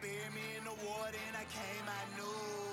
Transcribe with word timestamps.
buried 0.00 0.34
me 0.34 0.42
in 0.58 0.64
the 0.64 0.70
water 0.70 1.18
and 1.28 1.36
I 1.36 1.44
came, 1.44 1.86
I 1.86 2.02
knew. 2.16 2.67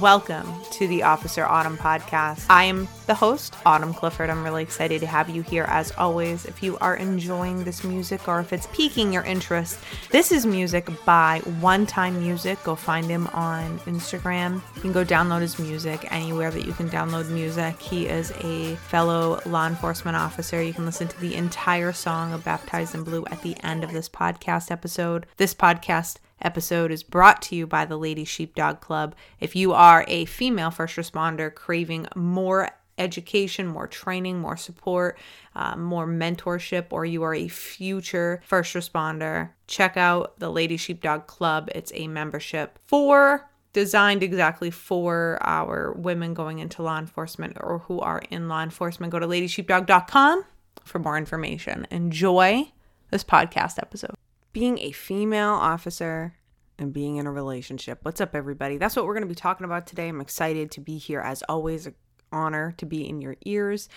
Welcome 0.00 0.48
to 0.72 0.86
the 0.86 1.02
Officer 1.02 1.44
Autumn 1.44 1.76
podcast. 1.76 2.46
I 2.48 2.64
am 2.64 2.88
the 3.06 3.14
host, 3.14 3.54
Autumn 3.66 3.92
Clifford. 3.92 4.30
I'm 4.30 4.42
really 4.42 4.62
excited 4.62 5.00
to 5.00 5.06
have 5.06 5.28
you 5.28 5.42
here 5.42 5.64
as 5.64 5.92
always. 5.92 6.46
If 6.46 6.62
you 6.62 6.78
are 6.78 6.96
enjoying 6.96 7.64
this 7.64 7.84
music 7.84 8.26
or 8.26 8.40
if 8.40 8.52
it's 8.52 8.66
piquing 8.68 9.12
your 9.12 9.24
interest, 9.24 9.78
this 10.10 10.32
is 10.32 10.46
music 10.46 10.88
by 11.04 11.40
One 11.60 11.86
Time 11.86 12.18
Music. 12.18 12.62
Go 12.64 12.74
find 12.74 13.06
him 13.06 13.26
on 13.28 13.78
Instagram. 13.80 14.62
You 14.76 14.80
can 14.80 14.92
go 14.92 15.04
download 15.04 15.40
his 15.40 15.58
music 15.58 16.10
anywhere 16.10 16.50
that 16.50 16.64
you 16.64 16.72
can 16.72 16.88
download 16.88 17.28
music. 17.28 17.80
He 17.80 18.06
is 18.06 18.32
a 18.42 18.76
fellow 18.76 19.40
law 19.44 19.66
enforcement 19.66 20.16
officer. 20.16 20.62
You 20.62 20.72
can 20.72 20.86
listen 20.86 21.08
to 21.08 21.20
the 21.20 21.34
entire 21.34 21.92
song 21.92 22.32
of 22.32 22.44
Baptized 22.44 22.94
in 22.94 23.04
Blue 23.04 23.26
at 23.26 23.42
the 23.42 23.56
end 23.62 23.84
of 23.84 23.92
this 23.92 24.08
podcast 24.08 24.70
episode. 24.70 25.26
This 25.36 25.54
podcast 25.54 26.18
episode 26.44 26.92
is 26.92 27.02
brought 27.02 27.42
to 27.42 27.56
you 27.56 27.66
by 27.66 27.84
the 27.84 27.96
Lady 27.96 28.24
Sheepdog 28.24 28.80
Club. 28.80 29.16
If 29.40 29.56
you 29.56 29.72
are 29.72 30.04
a 30.06 30.26
female 30.26 30.70
first 30.70 30.96
responder 30.96 31.52
craving 31.52 32.06
more 32.14 32.70
education, 32.98 33.66
more 33.66 33.88
training, 33.88 34.38
more 34.38 34.56
support, 34.56 35.18
uh, 35.56 35.76
more 35.76 36.06
mentorship, 36.06 36.86
or 36.90 37.04
you 37.04 37.22
are 37.22 37.34
a 37.34 37.48
future 37.48 38.40
first 38.44 38.74
responder, 38.74 39.50
check 39.66 39.96
out 39.96 40.38
the 40.38 40.50
Lady 40.50 40.76
Sheepdog 40.76 41.26
Club. 41.26 41.68
It's 41.74 41.90
a 41.94 42.06
membership 42.06 42.78
for 42.86 43.50
designed 43.72 44.22
exactly 44.22 44.70
for 44.70 45.38
our 45.40 45.92
women 45.94 46.32
going 46.32 46.60
into 46.60 46.82
law 46.82 46.98
enforcement 46.98 47.56
or 47.60 47.80
who 47.80 47.98
are 47.98 48.22
in 48.30 48.48
law 48.48 48.62
enforcement. 48.62 49.10
Go 49.10 49.18
to 49.18 49.26
ladysheepdog.com 49.26 50.44
for 50.84 50.98
more 51.00 51.18
information. 51.18 51.86
Enjoy 51.90 52.70
this 53.10 53.24
podcast 53.24 53.78
episode 53.78 54.14
being 54.54 54.78
a 54.78 54.92
female 54.92 55.50
officer 55.50 56.32
and 56.78 56.92
being 56.92 57.16
in 57.16 57.26
a 57.26 57.32
relationship. 57.32 58.00
What's 58.02 58.20
up, 58.20 58.34
everybody? 58.34 58.78
That's 58.78 58.96
what 58.96 59.06
we're 59.06 59.14
going 59.14 59.22
to 59.22 59.28
be 59.28 59.34
talking 59.34 59.64
about 59.64 59.86
today. 59.86 60.08
I'm 60.08 60.20
excited 60.20 60.70
to 60.72 60.80
be 60.80 60.98
here. 60.98 61.20
As 61.20 61.42
always, 61.48 61.86
an 61.86 61.94
honor 62.32 62.74
to 62.78 62.86
be 62.86 63.08
in 63.08 63.20
your 63.20 63.36
ears. 63.44 63.88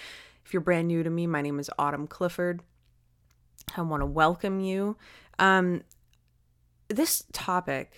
If 0.45 0.53
you're 0.53 0.61
brand 0.61 0.87
new 0.87 1.03
to 1.03 1.09
me, 1.09 1.27
my 1.27 1.41
name 1.41 1.59
is 1.59 1.69
Autumn 1.77 2.07
Clifford. 2.07 2.61
I 3.75 3.81
want 3.81 4.01
to 4.01 4.05
welcome 4.05 4.59
you. 4.59 4.97
Um, 5.39 5.83
this 6.87 7.23
topic, 7.33 7.91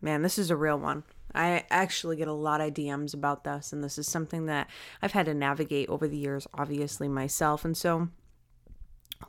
man, 0.00 0.22
this 0.22 0.38
is 0.38 0.50
a 0.50 0.56
real 0.56 0.78
one. 0.78 1.04
I 1.34 1.64
actually 1.70 2.16
get 2.16 2.28
a 2.28 2.32
lot 2.32 2.60
of 2.60 2.72
DMs 2.72 3.12
about 3.12 3.44
this, 3.44 3.72
and 3.72 3.84
this 3.84 3.98
is 3.98 4.08
something 4.08 4.46
that 4.46 4.70
I've 5.02 5.12
had 5.12 5.26
to 5.26 5.34
navigate 5.34 5.90
over 5.90 6.08
the 6.08 6.16
years, 6.16 6.46
obviously, 6.54 7.06
myself. 7.06 7.64
And 7.64 7.76
so, 7.76 8.08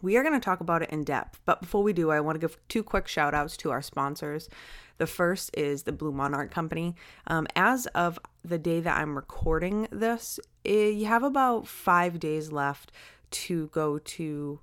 we 0.01 0.17
are 0.17 0.23
going 0.23 0.39
to 0.39 0.43
talk 0.43 0.59
about 0.59 0.81
it 0.81 0.89
in 0.89 1.03
depth, 1.03 1.39
but 1.45 1.61
before 1.61 1.83
we 1.83 1.93
do, 1.93 2.11
I 2.11 2.19
want 2.19 2.35
to 2.35 2.39
give 2.39 2.57
two 2.67 2.83
quick 2.83 3.07
shout 3.07 3.33
outs 3.33 3.57
to 3.57 3.71
our 3.71 3.81
sponsors. 3.81 4.49
The 4.97 5.07
first 5.07 5.51
is 5.57 5.83
the 5.83 5.91
Blue 5.91 6.11
Monarch 6.11 6.51
Company. 6.51 6.95
Um, 7.27 7.47
as 7.55 7.85
of 7.87 8.19
the 8.43 8.57
day 8.57 8.79
that 8.81 8.97
I'm 8.97 9.15
recording 9.15 9.87
this, 9.91 10.39
eh, 10.65 10.89
you 10.89 11.05
have 11.05 11.23
about 11.23 11.67
five 11.67 12.19
days 12.19 12.51
left 12.51 12.91
to 13.31 13.67
go 13.67 13.97
to 13.97 14.59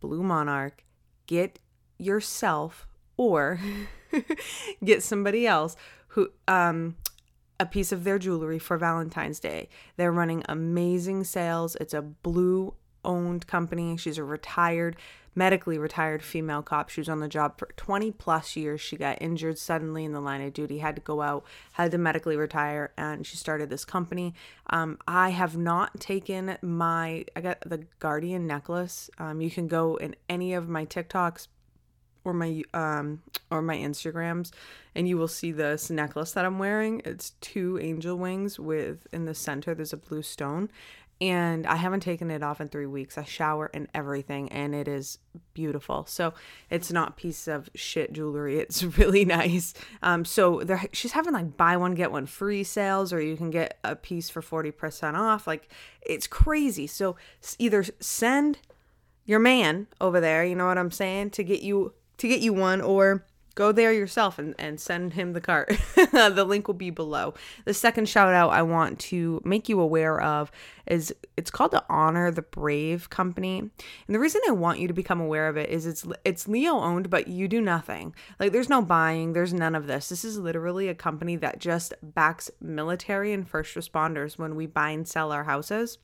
Blue 0.00 0.22
Monarch, 0.22 0.84
get 1.26 1.58
yourself 1.98 2.86
or 3.16 3.60
get 4.84 5.02
somebody 5.02 5.46
else 5.46 5.76
who 6.08 6.30
um 6.46 6.96
a 7.60 7.66
piece 7.66 7.90
of 7.90 8.04
their 8.04 8.18
jewelry 8.18 8.58
for 8.58 8.78
Valentine's 8.78 9.40
Day. 9.40 9.68
They're 9.96 10.12
running 10.12 10.44
amazing 10.48 11.24
sales. 11.24 11.76
It's 11.80 11.94
a 11.94 12.02
blue 12.02 12.74
owned 13.04 13.46
company. 13.46 13.96
She's 13.96 14.18
a 14.18 14.24
retired, 14.24 14.96
medically 15.34 15.78
retired 15.78 16.22
female 16.22 16.62
cop. 16.62 16.88
She 16.88 17.00
was 17.00 17.08
on 17.08 17.20
the 17.20 17.28
job 17.28 17.58
for 17.58 17.68
20 17.76 18.12
plus 18.12 18.56
years. 18.56 18.80
She 18.80 18.96
got 18.96 19.20
injured 19.20 19.58
suddenly 19.58 20.04
in 20.04 20.12
the 20.12 20.20
line 20.20 20.42
of 20.42 20.52
duty, 20.52 20.78
had 20.78 20.96
to 20.96 21.02
go 21.02 21.22
out, 21.22 21.44
had 21.72 21.90
to 21.92 21.98
medically 21.98 22.36
retire, 22.36 22.92
and 22.96 23.26
she 23.26 23.36
started 23.36 23.70
this 23.70 23.84
company. 23.84 24.34
Um, 24.70 24.98
I 25.06 25.30
have 25.30 25.56
not 25.56 26.00
taken 26.00 26.58
my, 26.62 27.24
I 27.34 27.40
got 27.40 27.60
the 27.60 27.84
Guardian 27.98 28.46
necklace. 28.46 29.10
Um, 29.18 29.40
you 29.40 29.50
can 29.50 29.68
go 29.68 29.96
in 29.96 30.16
any 30.28 30.54
of 30.54 30.68
my 30.68 30.84
TikToks 30.84 31.48
or 32.24 32.34
my 32.34 32.62
um 32.74 33.22
or 33.50 33.62
my 33.62 33.76
Instagrams 33.76 34.50
and 34.94 35.08
you 35.08 35.16
will 35.16 35.28
see 35.28 35.52
this 35.52 35.90
necklace 35.90 36.32
that 36.32 36.44
I'm 36.44 36.58
wearing. 36.58 37.00
It's 37.04 37.30
two 37.40 37.78
angel 37.80 38.16
wings 38.16 38.58
with 38.58 39.06
in 39.12 39.24
the 39.24 39.34
center 39.34 39.74
there's 39.74 39.92
a 39.92 39.96
blue 39.96 40.22
stone 40.22 40.70
and 41.20 41.66
I 41.66 41.76
haven't 41.76 42.00
taken 42.00 42.30
it 42.30 42.42
off 42.42 42.60
in 42.60 42.68
three 42.68 42.86
weeks. 42.86 43.18
I 43.18 43.24
shower 43.24 43.70
and 43.74 43.88
everything, 43.92 44.50
and 44.52 44.74
it 44.74 44.86
is 44.86 45.18
beautiful. 45.52 46.06
So 46.06 46.32
it's 46.70 46.92
not 46.92 47.16
piece 47.16 47.48
of 47.48 47.68
shit 47.74 48.12
jewelry. 48.12 48.58
It's 48.68 48.84
really 48.84 49.24
nice. 49.24 49.74
Um, 50.02 50.24
so 50.24 50.62
she's 50.92 51.12
having 51.12 51.32
like 51.32 51.56
buy 51.56 51.76
one 51.76 51.94
get 51.94 52.12
one 52.12 52.26
free 52.26 52.62
sales, 52.62 53.12
or 53.12 53.20
you 53.20 53.36
can 53.36 53.50
get 53.50 53.78
a 53.82 53.96
piece 53.96 54.30
for 54.30 54.42
forty 54.42 54.70
percent 54.70 55.16
off. 55.16 55.46
Like 55.46 55.68
it's 56.02 56.26
crazy. 56.26 56.86
So 56.86 57.16
either 57.58 57.84
send 57.98 58.58
your 59.24 59.38
man 59.38 59.88
over 60.00 60.20
there, 60.20 60.44
you 60.44 60.54
know 60.54 60.66
what 60.66 60.78
I'm 60.78 60.90
saying, 60.90 61.30
to 61.30 61.44
get 61.44 61.62
you 61.62 61.94
to 62.18 62.28
get 62.28 62.40
you 62.40 62.52
one, 62.52 62.80
or 62.80 63.24
go 63.58 63.72
there 63.72 63.92
yourself 63.92 64.38
and, 64.38 64.54
and 64.56 64.78
send 64.78 65.14
him 65.14 65.32
the 65.32 65.40
cart. 65.40 65.76
the 66.12 66.44
link 66.46 66.68
will 66.68 66.74
be 66.74 66.90
below. 66.90 67.34
The 67.64 67.74
second 67.74 68.08
shout 68.08 68.32
out 68.32 68.50
I 68.50 68.62
want 68.62 69.00
to 69.00 69.42
make 69.44 69.68
you 69.68 69.80
aware 69.80 70.22
of 70.22 70.52
is 70.86 71.12
it's 71.36 71.50
called 71.50 71.72
the 71.72 71.84
Honor 71.90 72.30
the 72.30 72.42
Brave 72.42 73.10
company. 73.10 73.58
And 73.58 73.70
the 74.14 74.20
reason 74.20 74.42
I 74.46 74.52
want 74.52 74.78
you 74.78 74.86
to 74.86 74.94
become 74.94 75.20
aware 75.20 75.48
of 75.48 75.56
it 75.56 75.70
is 75.70 75.86
it's 75.86 76.06
it's 76.24 76.46
Leo 76.46 76.78
owned, 76.78 77.10
but 77.10 77.26
you 77.26 77.48
do 77.48 77.60
nothing. 77.60 78.14
Like 78.38 78.52
there's 78.52 78.68
no 78.68 78.80
buying, 78.80 79.32
there's 79.32 79.52
none 79.52 79.74
of 79.74 79.88
this. 79.88 80.08
This 80.08 80.24
is 80.24 80.38
literally 80.38 80.86
a 80.86 80.94
company 80.94 81.34
that 81.34 81.58
just 81.58 81.94
backs 82.00 82.52
military 82.60 83.32
and 83.32 83.46
first 83.46 83.74
responders 83.74 84.38
when 84.38 84.54
we 84.54 84.66
buy 84.66 84.90
and 84.90 85.06
sell 85.06 85.32
our 85.32 85.44
houses. 85.44 85.98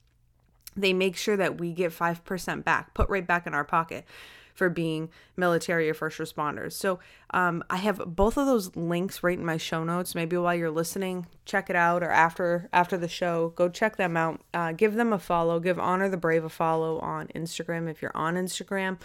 They 0.76 0.92
make 0.92 1.16
sure 1.16 1.36
that 1.36 1.60
we 1.60 1.72
get 1.72 1.92
5% 1.92 2.64
back, 2.64 2.94
put 2.94 3.08
right 3.08 3.24
back 3.24 3.46
in 3.46 3.54
our 3.54 3.64
pocket 3.64 4.06
for 4.54 4.70
being 4.70 5.10
military 5.36 5.90
or 5.90 5.94
first 5.94 6.18
responders. 6.18 6.72
So 6.72 7.00
um, 7.30 7.64
I 7.68 7.76
have 7.76 8.00
both 8.06 8.38
of 8.38 8.46
those 8.46 8.74
links 8.76 9.22
right 9.22 9.36
in 9.36 9.44
my 9.44 9.56
show 9.56 9.82
notes. 9.82 10.14
Maybe 10.14 10.36
while 10.36 10.54
you're 10.54 10.70
listening, 10.70 11.26
check 11.44 11.68
it 11.68 11.76
out, 11.76 12.02
or 12.02 12.10
after 12.10 12.68
after 12.72 12.96
the 12.96 13.08
show, 13.08 13.50
go 13.56 13.68
check 13.68 13.96
them 13.96 14.16
out. 14.16 14.40
Uh, 14.54 14.72
give 14.72 14.94
them 14.94 15.12
a 15.12 15.18
follow. 15.18 15.58
Give 15.58 15.78
Honor 15.78 16.08
the 16.08 16.16
Brave 16.16 16.44
a 16.44 16.48
follow 16.48 16.98
on 17.00 17.26
Instagram 17.34 17.90
if 17.90 18.00
you're 18.00 18.16
on 18.16 18.36
Instagram. 18.36 18.98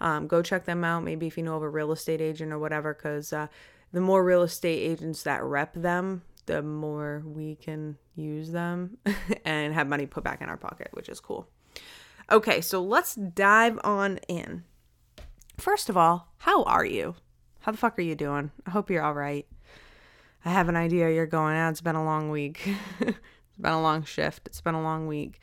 Um, 0.00 0.26
go 0.26 0.42
check 0.42 0.64
them 0.64 0.84
out. 0.84 1.04
Maybe 1.04 1.26
if 1.26 1.36
you 1.36 1.44
know 1.44 1.56
of 1.56 1.62
a 1.62 1.68
real 1.68 1.92
estate 1.92 2.20
agent 2.20 2.52
or 2.52 2.58
whatever, 2.58 2.92
because 2.92 3.32
uh, 3.32 3.46
the 3.92 4.00
more 4.00 4.24
real 4.24 4.42
estate 4.42 4.80
agents 4.80 5.22
that 5.22 5.42
rep 5.44 5.72
them, 5.74 6.22
the 6.46 6.62
more 6.62 7.22
we 7.24 7.54
can 7.54 7.96
use 8.16 8.50
them 8.50 8.98
and 9.44 9.72
have 9.72 9.86
money 9.86 10.06
put 10.06 10.24
back 10.24 10.40
in 10.40 10.48
our 10.48 10.56
pocket, 10.56 10.88
which 10.92 11.08
is 11.08 11.20
cool. 11.20 11.46
Okay, 12.30 12.60
so 12.60 12.82
let's 12.82 13.14
dive 13.14 13.78
on 13.84 14.18
in. 14.28 14.64
First 15.58 15.88
of 15.88 15.96
all, 15.96 16.28
how 16.38 16.62
are 16.64 16.84
you? 16.84 17.14
How 17.60 17.72
the 17.72 17.78
fuck 17.78 17.98
are 17.98 18.02
you 18.02 18.14
doing? 18.14 18.50
I 18.66 18.70
hope 18.70 18.90
you're 18.90 19.02
all 19.02 19.14
right. 19.14 19.46
I 20.44 20.50
have 20.50 20.68
an 20.68 20.76
idea 20.76 21.10
you're 21.10 21.26
going 21.26 21.56
out. 21.56 21.70
It's 21.70 21.80
been 21.80 21.96
a 21.96 22.04
long 22.04 22.30
week. 22.30 22.68
it's 23.00 23.58
been 23.58 23.72
a 23.72 23.82
long 23.82 24.04
shift. 24.04 24.46
It's 24.46 24.60
been 24.60 24.74
a 24.74 24.82
long 24.82 25.06
week. 25.06 25.40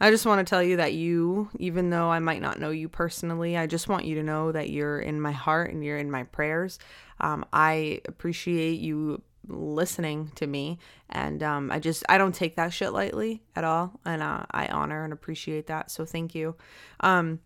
I 0.00 0.10
just 0.10 0.24
want 0.24 0.44
to 0.44 0.50
tell 0.50 0.62
you 0.62 0.78
that 0.78 0.94
you, 0.94 1.50
even 1.58 1.90
though 1.90 2.10
I 2.10 2.20
might 2.20 2.40
not 2.40 2.58
know 2.58 2.70
you 2.70 2.88
personally, 2.88 3.56
I 3.56 3.66
just 3.66 3.86
want 3.86 4.06
you 4.06 4.14
to 4.16 4.22
know 4.22 4.50
that 4.50 4.70
you're 4.70 4.98
in 4.98 5.20
my 5.20 5.32
heart 5.32 5.72
and 5.72 5.84
you're 5.84 5.98
in 5.98 6.10
my 6.10 6.24
prayers. 6.24 6.78
Um, 7.20 7.44
I 7.52 8.00
appreciate 8.06 8.80
you 8.80 9.22
listening 9.48 10.30
to 10.34 10.46
me 10.46 10.78
and 11.08 11.42
um, 11.42 11.70
i 11.72 11.78
just 11.78 12.04
i 12.08 12.18
don't 12.18 12.34
take 12.34 12.56
that 12.56 12.72
shit 12.72 12.92
lightly 12.92 13.42
at 13.56 13.64
all 13.64 13.98
and 14.04 14.22
uh, 14.22 14.44
i 14.50 14.66
honor 14.68 15.02
and 15.02 15.12
appreciate 15.12 15.66
that 15.66 15.90
so 15.90 16.04
thank 16.04 16.34
you 16.34 16.54
um, 17.00 17.40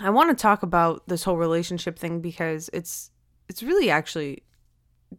I 0.00 0.10
want 0.10 0.36
to 0.36 0.40
talk 0.40 0.62
about 0.62 1.06
this 1.08 1.24
whole 1.24 1.36
relationship 1.36 1.98
thing 1.98 2.20
because 2.20 2.70
it's 2.72 3.10
it's 3.48 3.62
really 3.62 3.90
actually 3.90 4.42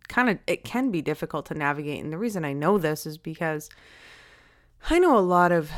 kind 0.08 0.30
of 0.30 0.40
it 0.48 0.64
can 0.64 0.90
be 0.90 1.02
difficult 1.02 1.46
to 1.48 1.54
navigate 1.54 2.04
and 2.04 2.12
the 2.12 2.18
reason 2.18 2.44
I 2.44 2.54
know 2.54 2.78
this 2.78 3.06
is 3.06 3.18
because 3.18 3.70
I 4.90 5.00
know 5.00 5.18
a 5.18 5.22
lot 5.22 5.52
of 5.52 5.72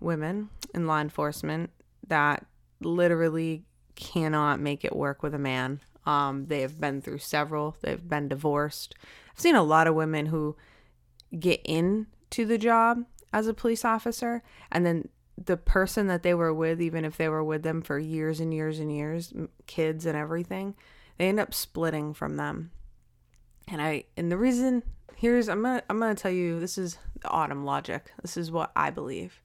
women 0.00 0.50
in 0.74 0.86
law 0.86 1.00
enforcement 1.00 1.70
that 2.06 2.46
literally 2.80 3.64
cannot 3.94 4.60
make 4.60 4.84
it 4.84 4.96
work 4.96 5.22
with 5.22 5.34
a 5.34 5.38
man. 5.38 5.80
Um, 6.06 6.46
they 6.46 6.62
have 6.62 6.80
been 6.80 7.00
through 7.00 7.18
several. 7.18 7.76
They've 7.80 8.08
been 8.08 8.28
divorced. 8.28 8.94
I've 9.32 9.40
seen 9.40 9.54
a 9.54 9.62
lot 9.62 9.86
of 9.86 9.94
women 9.94 10.26
who 10.26 10.56
get 11.38 11.60
into 11.64 12.44
the 12.44 12.58
job 12.58 13.04
as 13.32 13.46
a 13.46 13.54
police 13.54 13.84
officer 13.84 14.42
and 14.70 14.84
then 14.84 15.08
the 15.36 15.56
person 15.56 16.06
that 16.08 16.22
they 16.22 16.34
were 16.34 16.52
with, 16.52 16.80
even 16.80 17.04
if 17.04 17.16
they 17.16 17.28
were 17.28 17.44
with 17.44 17.62
them 17.62 17.82
for 17.82 17.98
years 17.98 18.40
and 18.40 18.52
years 18.52 18.78
and 18.78 18.94
years, 18.94 19.32
kids 19.66 20.06
and 20.06 20.16
everything, 20.16 20.74
they 21.18 21.28
end 21.28 21.40
up 21.40 21.54
splitting 21.54 22.14
from 22.14 22.36
them. 22.36 22.70
And 23.68 23.80
I 23.80 24.04
and 24.16 24.30
the 24.30 24.36
reason 24.36 24.82
here's 25.16 25.48
I'm 25.48 25.62
gonna 25.62 25.82
I'm 25.88 25.98
gonna 25.98 26.14
tell 26.14 26.30
you 26.32 26.60
this 26.60 26.76
is 26.78 26.98
the 27.20 27.28
autumn 27.28 27.64
logic. 27.64 28.12
This 28.22 28.36
is 28.36 28.50
what 28.50 28.72
I 28.76 28.90
believe. 28.90 29.40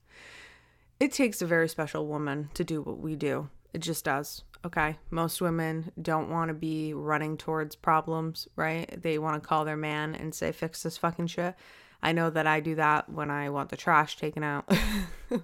it 1.00 1.12
takes 1.12 1.42
a 1.42 1.46
very 1.46 1.70
special 1.70 2.08
woman 2.08 2.50
to 2.56 2.64
do 2.64 2.82
what 2.82 3.00
we 3.00 3.16
do. 3.16 3.50
It 3.74 3.80
just 3.80 4.06
does. 4.06 4.44
Okay. 4.66 4.98
Most 5.12 5.40
women 5.42 5.92
don't 6.02 6.30
want 6.30 6.50
to 6.50 6.54
be 6.54 6.94
running 6.94 7.38
towards 7.38 7.76
problems, 7.76 8.48
right? 8.56 9.02
They 9.02 9.20
want 9.20 9.42
to 9.42 9.48
call 9.48 9.66
their 9.66 9.78
man 9.78 10.16
and 10.16 10.34
say, 10.34 10.52
fix 10.52 10.84
this 10.84 10.98
fucking 10.98 11.28
shit. 11.28 11.56
I 12.02 12.12
know 12.12 12.30
that 12.30 12.48
I 12.48 12.60
do 12.60 12.76
that 12.76 13.10
when 13.10 13.32
I 13.32 13.50
want 13.50 13.70
the 13.70 13.78
trash 13.78 14.18
taken 14.18 14.44
out. 14.44 14.72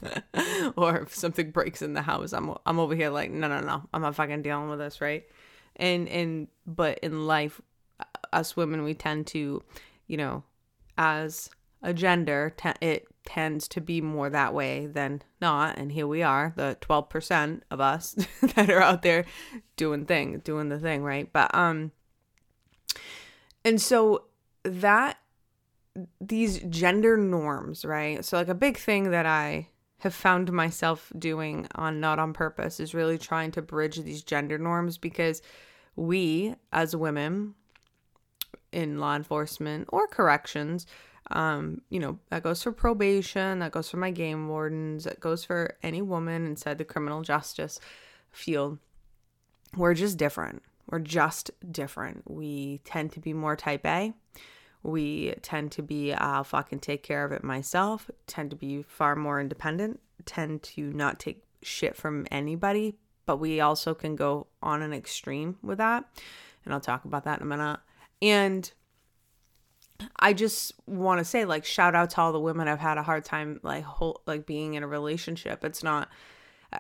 or 0.76 1.00
if 1.00 1.16
something 1.16 1.52
breaks 1.52 1.82
in 1.82 1.94
the 1.94 2.02
house, 2.02 2.34
I'm 2.34 2.54
I'm 2.66 2.80
over 2.80 2.96
here 2.96 3.10
like, 3.10 3.32
no, 3.32 3.48
no, 3.48 3.60
no. 3.60 3.84
I'm 3.94 4.02
not 4.02 4.16
fucking 4.16 4.42
dealing 4.44 4.70
with 4.70 4.80
this, 4.80 5.02
right? 5.02 5.24
And 5.76 6.08
and 6.08 6.48
but 6.66 7.00
in 7.00 7.26
life 7.26 7.60
us 8.32 8.56
women 8.56 8.84
we 8.84 8.94
tend 8.94 9.28
to, 9.28 9.64
you 10.08 10.18
know, 10.18 10.44
as 10.98 11.50
a 11.82 11.94
gender, 11.94 12.54
it 12.82 13.08
tends 13.26 13.68
to 13.70 13.82
be 13.82 14.02
more 14.02 14.30
that 14.30 14.54
way 14.54 14.88
than 14.88 15.22
not. 15.42 15.78
And 15.78 15.92
here 15.92 16.08
we 16.08 16.24
are, 16.24 16.54
the 16.56 16.78
12% 16.82 17.62
of 17.72 17.80
us 17.80 18.14
that 18.56 18.70
are 18.70 18.82
out 18.82 19.02
there 19.02 19.26
doing 19.76 20.06
thing, 20.06 20.40
doing 20.40 20.70
the 20.70 20.80
thing, 20.80 21.04
right? 21.04 21.32
But, 21.32 21.54
um, 21.54 21.92
and 23.64 23.82
so 23.82 24.26
that, 24.64 25.18
these 26.20 26.60
gender 26.70 27.18
norms, 27.18 27.86
right? 27.86 28.24
So, 28.26 28.38
like, 28.38 28.48
a 28.48 28.56
big 28.56 28.78
thing 28.78 29.12
that 29.12 29.26
I 29.26 29.68
have 30.00 30.14
found 30.14 30.52
myself 30.52 31.12
doing 31.18 31.68
on 31.76 32.00
Not 32.00 32.20
on 32.20 32.34
Purpose 32.34 32.80
is 32.80 32.94
really 32.94 33.18
trying 33.18 33.52
to 33.52 33.62
bridge 33.62 33.98
these 33.98 34.24
gender 34.24 34.58
norms 34.58 34.98
because 34.98 35.42
we, 35.96 36.56
as 36.72 36.96
women 36.96 37.56
in 38.72 39.00
law 39.00 39.16
enforcement 39.16 39.88
or 39.94 40.08
corrections, 40.08 40.88
um, 41.32 41.82
you 41.90 42.00
know, 42.00 42.20
that 42.30 42.44
goes 42.44 42.62
for 42.64 42.72
probation, 42.72 43.60
that 43.60 43.72
goes 43.72 43.90
for 43.90 43.98
my 43.98 44.12
game 44.12 44.50
wardens, 44.50 45.06
that 45.06 45.20
goes 45.20 45.46
for 45.46 45.78
any 45.82 46.02
woman 46.02 46.46
inside 46.46 46.78
the 46.78 46.84
criminal 46.84 47.22
justice 47.22 47.80
field. 48.32 48.80
We're 49.76 49.94
just 49.94 50.18
different. 50.18 50.64
We're 50.90 51.00
just 51.00 51.52
different. 51.72 52.30
We 52.30 52.82
tend 52.84 53.14
to 53.14 53.20
be 53.20 53.34
more 53.34 53.56
type 53.56 53.86
A. 53.86 54.14
We 54.84 55.34
tend 55.42 55.72
to 55.74 55.82
be, 55.82 56.14
uh, 56.14 56.18
I'll 56.20 56.44
fucking 56.44 56.80
take 56.80 57.04
care 57.04 57.24
of 57.24 57.32
it 57.32 57.44
myself, 57.44 58.12
tend 58.28 58.50
to 58.52 58.56
be 58.56 58.84
far 58.84 59.16
more 59.16 59.40
independent, 59.40 60.00
tend 60.26 60.64
to 60.64 60.92
not 60.94 61.20
take 61.20 61.44
shit 61.62 61.96
from 61.96 62.28
anybody, 62.30 62.98
but 63.26 63.38
we 63.38 63.62
also 63.62 63.94
can 63.94 64.16
go 64.16 64.48
on 64.62 64.82
an 64.82 64.94
extreme 64.94 65.58
with 65.62 65.78
that. 65.78 66.04
And 66.66 66.74
I'll 66.74 66.82
talk 66.82 67.06
about 67.06 67.24
that 67.26 67.40
in 67.40 67.44
a 67.44 67.50
minute. 67.50 67.80
And 68.22 68.72
I 70.20 70.34
just 70.34 70.74
want 70.86 71.20
to 71.20 71.26
say 71.26 71.46
like 71.46 71.66
shout 71.66 71.96
out 71.96 72.12
to 72.12 72.22
all 72.22 72.32
the 72.32 72.40
women 72.40 72.68
I've 72.68 72.80
had 72.80 72.98
a 72.98 73.04
hard 73.04 73.26
time 73.26 73.60
like 73.64 73.84
whole, 73.84 74.22
like 74.26 74.46
being 74.46 74.74
in 74.74 74.84
a 74.84 74.88
relationship. 74.88 75.64
It's 75.64 75.84
not 75.84 76.10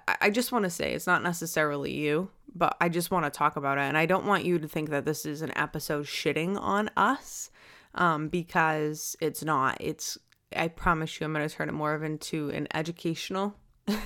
I, 0.07 0.15
I 0.21 0.29
just 0.29 0.51
want 0.51 0.63
to 0.63 0.69
say 0.69 0.93
it's 0.93 1.07
not 1.07 1.23
necessarily 1.23 1.93
you, 1.93 2.29
but 2.55 2.75
I 2.81 2.89
just 2.89 3.11
want 3.11 3.25
to 3.25 3.29
talk 3.29 3.55
about 3.55 3.77
it 3.77 3.81
and 3.81 3.97
I 3.97 4.05
don't 4.05 4.25
want 4.25 4.45
you 4.45 4.59
to 4.59 4.67
think 4.67 4.89
that 4.89 5.05
this 5.05 5.25
is 5.25 5.41
an 5.41 5.55
episode 5.57 6.05
shitting 6.05 6.59
on 6.59 6.89
us 6.97 7.51
um 7.95 8.29
because 8.29 9.15
it's 9.21 9.43
not. 9.43 9.77
It's 9.79 10.17
I 10.55 10.67
promise 10.67 11.19
you 11.19 11.25
I'm 11.25 11.33
going 11.33 11.47
to 11.47 11.53
turn 11.53 11.69
it 11.69 11.73
more 11.73 11.93
of 11.93 12.03
into 12.03 12.49
an 12.49 12.67
educational 12.73 13.55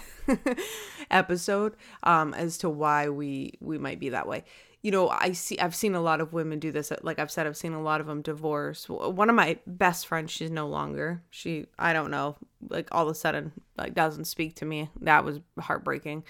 episode 1.12 1.76
um 2.04 2.34
as 2.34 2.58
to 2.60 2.70
why 2.70 3.10
we 3.10 3.54
we 3.60 3.78
might 3.78 4.00
be 4.00 4.10
that 4.10 4.28
way 4.28 4.44
you 4.88 4.92
know, 4.92 5.10
I 5.10 5.32
see, 5.32 5.60
I've 5.60 5.76
seen 5.76 5.96
a 5.96 6.02
lot 6.02 6.22
of 6.22 6.34
women 6.34 6.60
do 6.60 6.72
this. 6.72 6.92
Like 7.02 7.20
I've 7.20 7.30
said, 7.30 7.48
I've 7.48 7.58
seen 7.58 7.74
a 7.74 7.82
lot 7.82 8.00
of 8.00 8.08
them 8.08 8.22
divorce. 8.22 8.88
One 8.88 9.30
of 9.30 9.36
my 9.36 9.58
best 9.66 10.08
friends, 10.08 10.32
she's 10.32 10.52
no 10.52 10.68
longer. 10.68 11.24
She, 11.30 11.66
I 11.80 11.94
don't 11.94 12.12
know, 12.12 12.38
like 12.70 12.88
all 12.92 13.04
of 13.04 13.12
a 13.12 13.16
sudden, 13.16 13.52
like 13.78 13.96
doesn't 13.96 14.26
speak 14.26 14.56
to 14.58 14.66
me. 14.66 14.90
That 15.02 15.26
was 15.26 15.40
heartbreaking. 15.60 16.24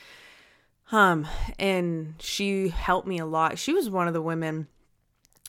Um, 0.91 1.27
and 1.59 2.15
she 2.19 2.69
helped 2.69 3.07
me 3.07 3.19
a 3.19 3.25
lot. 3.25 3.59
She 3.59 3.73
was 3.73 3.89
one 3.89 4.07
of 4.07 4.13
the 4.13 4.21
women, 4.21 4.67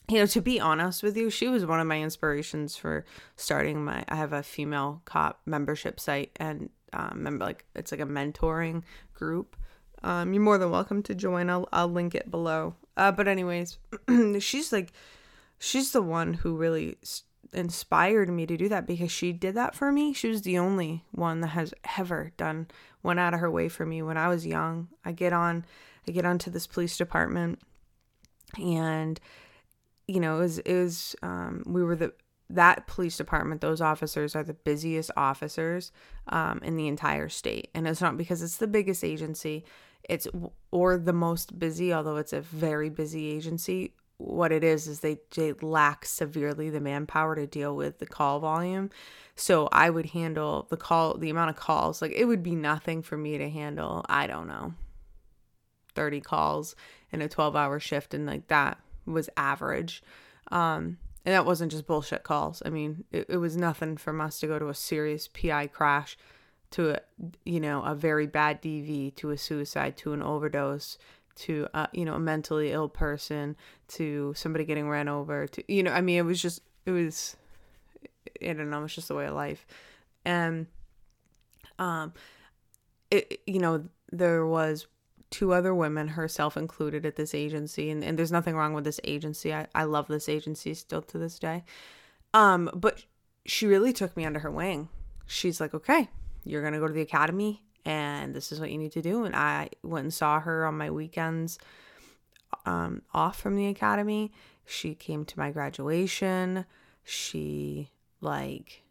you 0.09 0.17
know, 0.17 0.25
to 0.25 0.41
be 0.41 0.59
honest 0.59 1.03
with 1.03 1.15
you, 1.15 1.29
she 1.29 1.47
was 1.47 1.65
one 1.65 1.79
of 1.79 1.87
my 1.87 2.01
inspirations 2.01 2.75
for 2.75 3.05
starting 3.35 3.83
my, 3.83 4.03
I 4.09 4.15
have 4.15 4.33
a 4.33 4.43
female 4.43 5.01
cop 5.05 5.39
membership 5.45 5.99
site 5.99 6.31
and, 6.37 6.69
um, 6.93 7.37
like, 7.39 7.65
it's 7.75 7.91
like 7.91 8.01
a 8.01 8.05
mentoring 8.05 8.83
group. 9.13 9.55
Um, 10.03 10.33
you're 10.33 10.41
more 10.41 10.57
than 10.57 10.71
welcome 10.71 11.03
to 11.03 11.15
join. 11.15 11.49
I'll, 11.49 11.67
I'll 11.71 11.87
link 11.87 12.15
it 12.15 12.31
below. 12.31 12.75
Uh, 12.97 13.11
but 13.11 13.27
anyways, 13.27 13.77
she's 14.39 14.71
like, 14.71 14.91
she's 15.59 15.91
the 15.91 16.01
one 16.01 16.33
who 16.33 16.55
really 16.55 16.97
inspired 17.53 18.29
me 18.29 18.45
to 18.45 18.57
do 18.57 18.69
that 18.69 18.87
because 18.87 19.11
she 19.11 19.31
did 19.31 19.55
that 19.55 19.75
for 19.75 19.91
me. 19.91 20.13
She 20.13 20.29
was 20.29 20.41
the 20.41 20.57
only 20.57 21.03
one 21.11 21.41
that 21.41 21.47
has 21.49 21.73
ever 21.97 22.31
done 22.37 22.67
went 23.03 23.19
out 23.19 23.33
of 23.33 23.39
her 23.39 23.51
way 23.51 23.69
for 23.69 23.85
me 23.85 24.01
when 24.01 24.17
I 24.17 24.27
was 24.27 24.45
young. 24.45 24.87
I 25.05 25.11
get 25.11 25.33
on, 25.33 25.65
I 26.07 26.11
get 26.11 26.25
onto 26.25 26.49
this 26.51 26.67
police 26.67 26.97
department, 26.97 27.59
and 28.57 29.19
you 30.09 30.19
know, 30.19 30.41
is 30.41 30.59
was 30.65 31.15
um, 31.21 31.63
we 31.67 31.83
were 31.83 31.95
the 31.95 32.13
that 32.49 32.87
police 32.87 33.15
department, 33.15 33.61
those 33.61 33.79
officers 33.79 34.35
are 34.35 34.43
the 34.43 34.55
busiest 34.55 35.11
officers 35.15 35.91
um, 36.29 36.59
in 36.63 36.77
the 36.77 36.87
entire 36.87 37.29
state. 37.29 37.69
And 37.75 37.87
it's 37.87 38.01
not 38.01 38.17
because 38.17 38.41
it's 38.41 38.57
the 38.57 38.65
biggest 38.65 39.03
agency, 39.03 39.65
it's 40.09 40.27
or 40.71 40.97
the 40.97 41.13
most 41.13 41.59
busy, 41.59 41.93
although 41.93 42.17
it's 42.17 42.33
a 42.33 42.41
very 42.41 42.89
busy 42.89 43.27
agency. 43.27 43.93
What 44.17 44.51
it 44.51 44.63
is 44.63 44.87
is 44.87 45.01
they, 45.01 45.19
they 45.35 45.53
lack 45.61 46.05
severely 46.05 46.71
the 46.71 46.81
manpower 46.81 47.35
to 47.35 47.45
deal 47.45 47.75
with 47.75 47.99
the 47.99 48.07
call 48.07 48.39
volume. 48.39 48.89
So 49.35 49.69
I 49.71 49.91
would 49.91 50.07
handle 50.07 50.65
the 50.69 50.75
call, 50.75 51.17
the 51.17 51.29
amount 51.29 51.51
of 51.51 51.55
calls. 51.55 52.01
Like 52.01 52.13
it 52.13 52.25
would 52.25 52.43
be 52.43 52.55
nothing 52.55 53.03
for 53.03 53.15
me 53.15 53.37
to 53.37 53.49
handle. 53.49 54.03
I 54.09 54.25
don't 54.25 54.47
know, 54.47 54.73
thirty 55.93 56.19
calls 56.19 56.75
in 57.11 57.21
a 57.21 57.29
twelve 57.29 57.55
hour 57.55 57.79
shift, 57.79 58.15
and 58.15 58.25
like 58.25 58.47
that 58.47 58.79
was 59.09 59.29
average. 59.37 60.03
Um, 60.51 60.97
and 61.25 61.35
that 61.35 61.45
wasn't 61.45 61.71
just 61.71 61.85
bullshit 61.85 62.23
calls. 62.23 62.63
I 62.65 62.69
mean, 62.69 63.03
it, 63.11 63.27
it 63.29 63.37
was 63.37 63.57
nothing 63.57 63.97
from 63.97 64.21
us 64.21 64.39
to 64.39 64.47
go 64.47 64.57
to 64.57 64.69
a 64.69 64.73
serious 64.73 65.27
PI 65.27 65.67
crash 65.67 66.17
to 66.71 66.91
a, 66.91 66.99
you 67.45 67.59
know, 67.59 67.83
a 67.83 67.95
very 67.95 68.27
bad 68.27 68.61
DV 68.61 69.15
to 69.15 69.31
a 69.31 69.37
suicide 69.37 69.97
to 69.97 70.13
an 70.13 70.21
overdose 70.21 70.97
to 71.35 71.67
uh, 71.73 71.87
you 71.93 72.03
know, 72.03 72.15
a 72.15 72.19
mentally 72.19 72.71
ill 72.71 72.89
person 72.89 73.55
to 73.87 74.33
somebody 74.35 74.65
getting 74.65 74.89
ran 74.89 75.07
over 75.07 75.47
to 75.47 75.63
you 75.73 75.83
know, 75.83 75.91
I 75.91 76.01
mean, 76.01 76.17
it 76.17 76.23
was 76.23 76.41
just 76.41 76.61
it 76.85 76.91
was 76.91 77.37
I 78.41 78.53
don't 78.53 78.69
know, 78.69 78.83
it's 78.83 78.95
just 78.95 79.07
the 79.07 79.15
way 79.15 79.25
of 79.25 79.33
life. 79.33 79.65
And 80.25 80.67
um 81.77 82.13
it 83.09 83.41
you 83.47 83.59
know, 83.59 83.85
there 84.11 84.45
was 84.45 84.87
two 85.31 85.53
other 85.53 85.73
women, 85.73 86.09
herself 86.09 86.57
included, 86.57 87.05
at 87.05 87.15
this 87.15 87.33
agency. 87.35 87.89
And, 87.89 88.03
and 88.03 88.17
there's 88.17 88.31
nothing 88.31 88.55
wrong 88.55 88.73
with 88.73 88.83
this 88.83 88.99
agency. 89.03 89.53
I, 89.53 89.67
I 89.75 89.83
love 89.83 90.07
this 90.07 90.29
agency 90.29 90.73
still 90.73 91.01
to 91.03 91.17
this 91.17 91.39
day. 91.39 91.63
Um, 92.33 92.69
but 92.73 93.05
she 93.45 93.65
really 93.65 93.93
took 93.93 94.15
me 94.15 94.25
under 94.25 94.39
her 94.39 94.51
wing. 94.51 94.89
She's 95.25 95.61
like, 95.61 95.73
okay, 95.73 96.09
you're 96.43 96.61
going 96.61 96.73
to 96.73 96.79
go 96.79 96.87
to 96.87 96.93
the 96.93 97.01
academy 97.01 97.63
and 97.85 98.35
this 98.35 98.51
is 98.51 98.59
what 98.59 98.71
you 98.71 98.77
need 98.77 98.91
to 98.93 99.01
do. 99.01 99.23
And 99.23 99.35
I 99.35 99.69
went 99.83 100.03
and 100.03 100.13
saw 100.13 100.39
her 100.39 100.65
on 100.65 100.77
my 100.77 100.89
weekends 100.91 101.57
um, 102.65 103.01
off 103.13 103.39
from 103.39 103.55
the 103.55 103.67
academy. 103.67 104.31
She 104.65 104.93
came 104.95 105.25
to 105.25 105.39
my 105.39 105.51
graduation. 105.51 106.65
She, 107.03 107.89
like, 108.21 108.83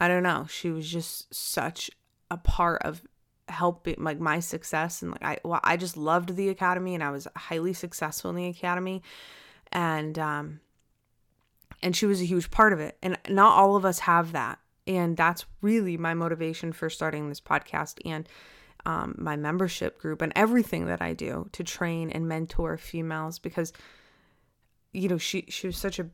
I 0.00 0.08
don't 0.08 0.22
know, 0.22 0.46
she 0.48 0.70
was 0.70 0.90
just 0.90 1.32
such 1.34 1.90
a 2.30 2.36
part 2.36 2.82
of 2.82 3.02
helping 3.48 3.96
like 3.98 4.18
my 4.18 4.40
success 4.40 5.02
and 5.02 5.12
like 5.12 5.22
I 5.22 5.38
well, 5.44 5.60
I 5.62 5.76
just 5.76 5.96
loved 5.96 6.36
the 6.36 6.48
academy 6.48 6.94
and 6.94 7.02
I 7.02 7.10
was 7.10 7.28
highly 7.36 7.72
successful 7.72 8.30
in 8.30 8.36
the 8.36 8.46
academy. 8.46 9.02
And 9.72 10.18
um 10.18 10.60
and 11.82 11.94
she 11.94 12.06
was 12.06 12.20
a 12.20 12.26
huge 12.26 12.50
part 12.50 12.72
of 12.72 12.80
it. 12.80 12.96
And 13.02 13.18
not 13.28 13.56
all 13.56 13.76
of 13.76 13.84
us 13.84 14.00
have 14.00 14.32
that. 14.32 14.58
And 14.86 15.16
that's 15.16 15.44
really 15.62 15.96
my 15.96 16.14
motivation 16.14 16.72
for 16.72 16.88
starting 16.88 17.28
this 17.28 17.40
podcast 17.40 17.98
and 18.04 18.28
um, 18.86 19.16
my 19.18 19.36
membership 19.36 19.98
group 19.98 20.22
and 20.22 20.32
everything 20.36 20.86
that 20.86 21.02
I 21.02 21.12
do 21.12 21.48
to 21.52 21.64
train 21.64 22.10
and 22.10 22.28
mentor 22.28 22.78
females 22.78 23.38
because 23.38 23.72
you 24.92 25.08
know 25.08 25.18
she 25.18 25.44
she 25.48 25.66
was 25.66 25.76
such 25.76 25.98
a 25.98 26.08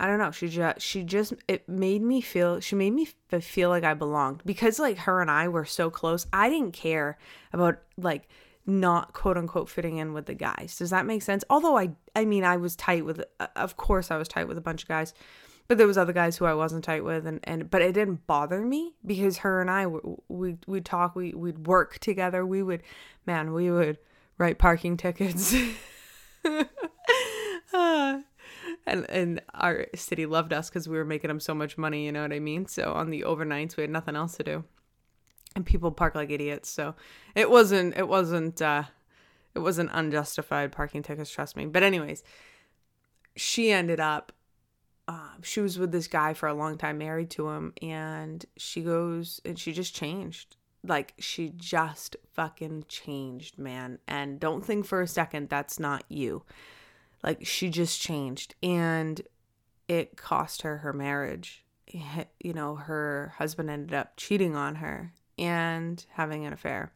I 0.00 0.06
don't 0.06 0.18
know. 0.18 0.30
She 0.30 0.48
just 0.48 0.80
she 0.80 1.02
just 1.02 1.34
it 1.46 1.68
made 1.68 2.00
me 2.00 2.22
feel 2.22 2.58
she 2.60 2.74
made 2.74 2.94
me 2.94 3.06
feel 3.40 3.68
like 3.68 3.84
I 3.84 3.92
belonged 3.92 4.40
because 4.46 4.78
like 4.78 4.96
her 4.96 5.20
and 5.20 5.30
I 5.30 5.46
were 5.48 5.66
so 5.66 5.90
close. 5.90 6.26
I 6.32 6.48
didn't 6.48 6.72
care 6.72 7.18
about 7.52 7.80
like 7.98 8.26
not 8.64 9.12
quote 9.12 9.36
unquote 9.36 9.68
fitting 9.68 9.98
in 9.98 10.14
with 10.14 10.24
the 10.24 10.32
guys. 10.32 10.78
Does 10.78 10.88
that 10.88 11.04
make 11.04 11.20
sense? 11.20 11.44
Although 11.50 11.76
I 11.76 11.90
I 12.16 12.24
mean 12.24 12.44
I 12.44 12.56
was 12.56 12.76
tight 12.76 13.04
with 13.04 13.22
uh, 13.40 13.48
of 13.56 13.76
course 13.76 14.10
I 14.10 14.16
was 14.16 14.26
tight 14.26 14.48
with 14.48 14.56
a 14.56 14.62
bunch 14.62 14.84
of 14.84 14.88
guys. 14.88 15.12
But 15.68 15.76
there 15.76 15.86
was 15.86 15.98
other 15.98 16.14
guys 16.14 16.38
who 16.38 16.46
I 16.46 16.54
wasn't 16.54 16.82
tight 16.82 17.04
with 17.04 17.26
and 17.26 17.40
and 17.44 17.70
but 17.70 17.82
it 17.82 17.92
didn't 17.92 18.26
bother 18.26 18.62
me 18.62 18.94
because 19.04 19.36
her 19.38 19.60
and 19.60 19.70
I 19.70 19.86
we 20.28 20.56
we'd 20.66 20.86
talk, 20.86 21.14
we 21.14 21.34
we'd 21.34 21.66
work 21.66 21.98
together. 21.98 22.46
We 22.46 22.62
would 22.62 22.82
man, 23.26 23.52
we 23.52 23.70
would 23.70 23.98
write 24.38 24.58
parking 24.58 24.96
tickets. 24.96 25.54
uh, 27.74 28.20
and 28.90 29.08
and 29.10 29.42
our 29.54 29.86
city 29.94 30.26
loved 30.26 30.52
us 30.52 30.68
because 30.68 30.88
we 30.88 30.96
were 30.96 31.04
making 31.04 31.28
them 31.28 31.40
so 31.40 31.54
much 31.54 31.78
money. 31.78 32.04
You 32.06 32.12
know 32.12 32.22
what 32.22 32.32
I 32.32 32.40
mean? 32.40 32.66
So 32.66 32.92
on 32.92 33.10
the 33.10 33.22
overnights, 33.22 33.76
we 33.76 33.82
had 33.82 33.90
nothing 33.90 34.16
else 34.16 34.36
to 34.36 34.42
do. 34.44 34.64
and 35.56 35.66
people 35.66 35.90
park 35.90 36.14
like 36.14 36.30
idiots. 36.30 36.68
So 36.68 36.94
it 37.34 37.50
wasn't 37.50 37.96
it 37.96 38.08
wasn't 38.08 38.62
uh 38.62 38.84
it 39.54 39.58
wasn't 39.60 39.90
unjustified 39.92 40.72
parking 40.72 41.02
tickets, 41.02 41.30
trust 41.30 41.56
me. 41.56 41.66
But 41.66 41.82
anyways, 41.82 42.22
she 43.36 43.70
ended 43.72 44.00
up 44.00 44.32
uh, 45.08 45.30
she 45.42 45.60
was 45.60 45.76
with 45.76 45.90
this 45.90 46.06
guy 46.06 46.34
for 46.34 46.48
a 46.48 46.54
long 46.54 46.78
time, 46.78 46.98
married 46.98 47.30
to 47.30 47.48
him, 47.48 47.72
and 47.82 48.44
she 48.56 48.80
goes 48.80 49.40
and 49.44 49.58
she 49.58 49.72
just 49.72 49.94
changed. 49.94 50.56
Like 50.86 51.14
she 51.18 51.52
just 51.56 52.16
fucking 52.32 52.84
changed, 52.88 53.58
man. 53.58 53.98
And 54.06 54.38
don't 54.38 54.64
think 54.64 54.86
for 54.86 55.00
a 55.02 55.08
second 55.08 55.48
that's 55.48 55.80
not 55.80 56.04
you. 56.08 56.44
Like 57.22 57.44
she 57.44 57.68
just 57.68 58.00
changed, 58.00 58.54
and 58.62 59.20
it 59.88 60.16
cost 60.16 60.62
her 60.62 60.78
her 60.78 60.92
marriage. 60.92 61.64
You 61.86 62.54
know, 62.54 62.76
her 62.76 63.34
husband 63.38 63.68
ended 63.68 63.94
up 63.94 64.12
cheating 64.16 64.54
on 64.54 64.76
her 64.76 65.12
and 65.38 66.04
having 66.10 66.46
an 66.46 66.52
affair. 66.52 66.92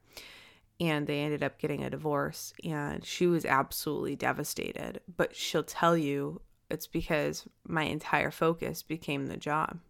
And 0.80 1.06
they 1.06 1.20
ended 1.20 1.42
up 1.42 1.58
getting 1.58 1.82
a 1.82 1.90
divorce. 1.90 2.52
And 2.64 3.04
she 3.04 3.26
was 3.26 3.44
absolutely 3.44 4.14
devastated. 4.14 5.00
But 5.16 5.34
she'll 5.34 5.64
tell 5.64 5.96
you 5.96 6.40
it's 6.70 6.86
because 6.86 7.44
my 7.66 7.82
entire 7.84 8.30
focus 8.30 8.82
became 8.82 9.26
the 9.26 9.36
job. 9.36 9.80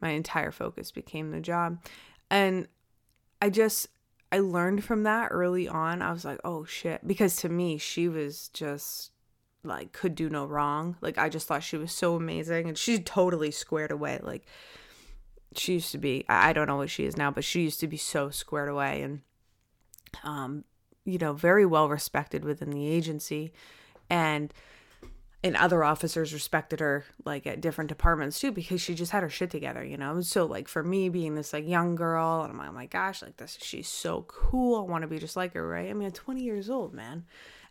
My 0.00 0.10
entire 0.10 0.52
focus 0.52 0.90
became 0.90 1.30
the 1.30 1.40
job. 1.40 1.78
And 2.30 2.68
I 3.42 3.50
just, 3.50 3.88
I 4.34 4.40
learned 4.40 4.84
from 4.84 5.04
that 5.04 5.28
early 5.30 5.68
on. 5.68 6.02
I 6.02 6.12
was 6.12 6.24
like, 6.24 6.40
oh 6.44 6.64
shit. 6.64 7.06
Because 7.06 7.36
to 7.36 7.48
me, 7.48 7.78
she 7.78 8.08
was 8.08 8.48
just 8.48 9.12
like, 9.62 9.92
could 9.92 10.14
do 10.14 10.28
no 10.28 10.44
wrong. 10.44 10.96
Like, 11.00 11.18
I 11.18 11.28
just 11.28 11.46
thought 11.46 11.62
she 11.62 11.76
was 11.76 11.92
so 11.92 12.16
amazing. 12.16 12.68
And 12.68 12.76
she's 12.76 13.00
totally 13.04 13.50
squared 13.50 13.92
away. 13.92 14.18
Like, 14.22 14.46
she 15.56 15.74
used 15.74 15.92
to 15.92 15.98
be 15.98 16.24
i 16.28 16.52
don't 16.52 16.66
know 16.66 16.76
what 16.76 16.90
she 16.90 17.04
is 17.04 17.16
now 17.16 17.30
but 17.30 17.44
she 17.44 17.62
used 17.62 17.80
to 17.80 17.88
be 17.88 17.96
so 17.96 18.30
squared 18.30 18.68
away 18.68 19.02
and 19.02 19.20
um 20.22 20.64
you 21.04 21.18
know 21.18 21.32
very 21.32 21.66
well 21.66 21.88
respected 21.88 22.44
within 22.44 22.70
the 22.70 22.88
agency 22.88 23.52
and 24.10 24.52
and 25.44 25.56
other 25.56 25.84
officers 25.84 26.32
respected 26.32 26.80
her 26.80 27.04
like 27.26 27.46
at 27.46 27.60
different 27.60 27.88
departments 27.88 28.40
too 28.40 28.50
because 28.50 28.80
she 28.80 28.94
just 28.94 29.12
had 29.12 29.22
her 29.22 29.28
shit 29.28 29.50
together 29.50 29.84
you 29.84 29.98
know? 29.98 30.20
So 30.22 30.46
like 30.46 30.66
for 30.66 30.82
me 30.82 31.10
being 31.10 31.34
this 31.34 31.52
like 31.52 31.68
young 31.68 31.94
girl 31.94 32.42
and 32.42 32.50
i'm 32.50 32.58
like 32.58 32.70
oh 32.70 32.72
my 32.72 32.86
gosh 32.86 33.22
like 33.22 33.36
this 33.36 33.58
she's 33.60 33.86
so 33.86 34.24
cool. 34.26 34.80
I 34.80 34.90
want 34.90 35.02
to 35.02 35.08
be 35.08 35.18
just 35.18 35.36
like 35.36 35.52
her 35.52 35.68
right? 35.68 35.90
I 35.90 35.92
mean 35.92 36.06
I'm 36.06 36.12
20 36.12 36.42
years 36.42 36.70
old 36.70 36.94
man. 36.94 37.26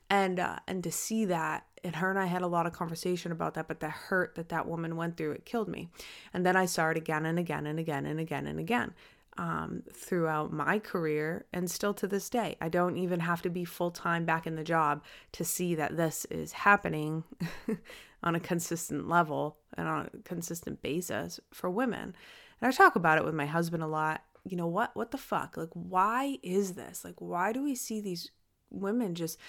And 0.09 0.39
uh, 0.39 0.59
and 0.67 0.83
to 0.83 0.91
see 0.91 1.25
that 1.25 1.65
and 1.83 1.95
her 1.95 2.09
and 2.11 2.19
I 2.19 2.27
had 2.27 2.43
a 2.43 2.47
lot 2.47 2.67
of 2.67 2.73
conversation 2.73 3.31
about 3.31 3.55
that 3.55 3.67
but 3.67 3.79
the 3.79 3.89
hurt 3.89 4.35
that 4.35 4.49
that 4.49 4.67
woman 4.67 4.95
went 4.95 5.17
through 5.17 5.31
it 5.31 5.45
killed 5.45 5.67
me. 5.67 5.89
And 6.33 6.45
then 6.45 6.55
I 6.55 6.67
saw 6.67 6.89
it 6.89 6.97
again 6.97 7.25
and 7.25 7.39
again 7.39 7.65
and 7.65 7.79
again 7.79 8.05
and 8.05 8.19
again 8.19 8.45
and 8.45 8.59
again 8.59 8.93
um, 9.37 9.83
throughout 9.91 10.53
my 10.53 10.79
career 10.79 11.45
and 11.51 11.69
still 11.69 11.93
to 11.95 12.07
this 12.07 12.29
day. 12.29 12.55
I 12.61 12.69
don't 12.69 12.97
even 12.97 13.19
have 13.21 13.41
to 13.43 13.49
be 13.49 13.65
full-time 13.65 14.25
back 14.25 14.45
in 14.45 14.55
the 14.55 14.63
job 14.63 15.03
to 15.33 15.43
see 15.43 15.75
that 15.75 15.97
this 15.97 16.25
is 16.25 16.51
happening 16.51 17.23
on 18.23 18.35
a 18.35 18.39
consistent 18.39 19.09
level 19.09 19.57
and 19.75 19.87
on 19.87 20.09
a 20.13 20.17
consistent 20.23 20.81
basis 20.81 21.39
for 21.51 21.69
women. 21.69 22.15
And 22.61 22.67
I 22.67 22.71
talk 22.71 22.95
about 22.95 23.17
it 23.17 23.25
with 23.25 23.33
my 23.33 23.45
husband 23.45 23.83
a 23.83 23.87
lot. 23.87 24.23
You 24.45 24.57
know 24.57 24.67
what 24.67 24.95
what 24.95 25.11
the 25.11 25.17
fuck? 25.17 25.55
Like 25.55 25.69
why 25.73 26.37
is 26.43 26.73
this? 26.73 27.05
Like 27.05 27.15
why 27.19 27.53
do 27.53 27.63
we 27.63 27.75
see 27.75 28.01
these 28.01 28.29
women 28.69 29.15
just 29.15 29.39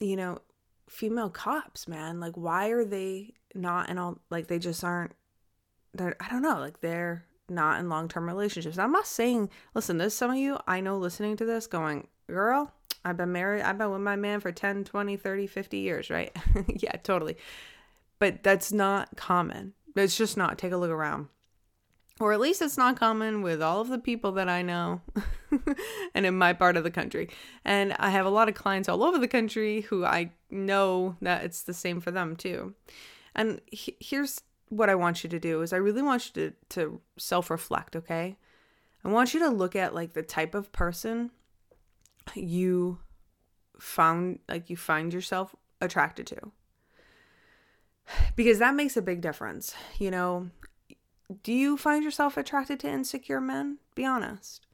you 0.00 0.16
know, 0.16 0.38
female 0.88 1.30
cops, 1.30 1.88
man. 1.88 2.20
Like, 2.20 2.36
why 2.36 2.68
are 2.68 2.84
they 2.84 3.34
not 3.54 3.88
in 3.88 3.98
all, 3.98 4.18
like, 4.30 4.46
they 4.48 4.58
just 4.58 4.82
aren't, 4.84 5.12
they're, 5.94 6.16
I 6.20 6.28
don't 6.28 6.42
know, 6.42 6.58
like, 6.58 6.80
they're 6.80 7.24
not 7.48 7.80
in 7.80 7.88
long 7.88 8.08
term 8.08 8.26
relationships. 8.26 8.78
I'm 8.78 8.92
not 8.92 9.06
saying, 9.06 9.50
listen, 9.74 9.98
there's 9.98 10.14
some 10.14 10.30
of 10.30 10.36
you 10.36 10.58
I 10.66 10.80
know 10.80 10.98
listening 10.98 11.36
to 11.36 11.44
this 11.44 11.66
going, 11.66 12.08
girl, 12.28 12.72
I've 13.04 13.16
been 13.16 13.32
married, 13.32 13.62
I've 13.62 13.78
been 13.78 13.90
with 13.90 14.00
my 14.00 14.16
man 14.16 14.40
for 14.40 14.52
10, 14.52 14.84
20, 14.84 15.16
30, 15.16 15.46
50 15.46 15.76
years, 15.78 16.10
right? 16.10 16.36
yeah, 16.68 16.92
totally. 17.02 17.36
But 18.18 18.42
that's 18.42 18.72
not 18.72 19.16
common. 19.16 19.74
It's 19.94 20.16
just 20.16 20.36
not. 20.36 20.58
Take 20.58 20.72
a 20.72 20.76
look 20.76 20.90
around 20.90 21.28
or 22.20 22.32
at 22.32 22.40
least 22.40 22.62
it's 22.62 22.76
not 22.76 22.98
common 22.98 23.42
with 23.42 23.62
all 23.62 23.80
of 23.80 23.88
the 23.88 23.98
people 23.98 24.32
that 24.32 24.48
I 24.48 24.62
know 24.62 25.00
and 26.14 26.26
in 26.26 26.36
my 26.36 26.52
part 26.52 26.76
of 26.76 26.84
the 26.84 26.90
country. 26.90 27.28
And 27.64 27.94
I 27.98 28.10
have 28.10 28.26
a 28.26 28.30
lot 28.30 28.48
of 28.48 28.54
clients 28.54 28.88
all 28.88 29.04
over 29.04 29.18
the 29.18 29.28
country 29.28 29.82
who 29.82 30.04
I 30.04 30.32
know 30.50 31.16
that 31.20 31.44
it's 31.44 31.62
the 31.62 31.74
same 31.74 32.00
for 32.00 32.10
them 32.10 32.34
too. 32.34 32.74
And 33.34 33.60
he- 33.66 33.96
here's 34.00 34.40
what 34.68 34.90
I 34.90 34.94
want 34.94 35.24
you 35.24 35.30
to 35.30 35.38
do 35.38 35.62
is 35.62 35.72
I 35.72 35.76
really 35.76 36.02
want 36.02 36.26
you 36.26 36.50
to, 36.50 36.56
to 36.70 37.00
self-reflect, 37.16 37.96
okay? 37.96 38.36
I 39.04 39.08
want 39.08 39.34
you 39.34 39.40
to 39.40 39.48
look 39.48 39.76
at 39.76 39.94
like 39.94 40.12
the 40.12 40.22
type 40.22 40.54
of 40.54 40.72
person 40.72 41.30
you 42.34 42.98
found 43.78 44.40
like 44.48 44.68
you 44.68 44.76
find 44.76 45.12
yourself 45.12 45.54
attracted 45.80 46.26
to. 46.28 46.52
Because 48.36 48.58
that 48.58 48.74
makes 48.74 48.96
a 48.96 49.02
big 49.02 49.20
difference. 49.20 49.74
You 49.98 50.10
know, 50.10 50.50
do 51.42 51.52
you 51.52 51.76
find 51.76 52.02
yourself 52.02 52.36
attracted 52.36 52.80
to 52.80 52.88
insecure 52.88 53.40
men? 53.40 53.78
Be 53.94 54.04
honest. 54.04 54.66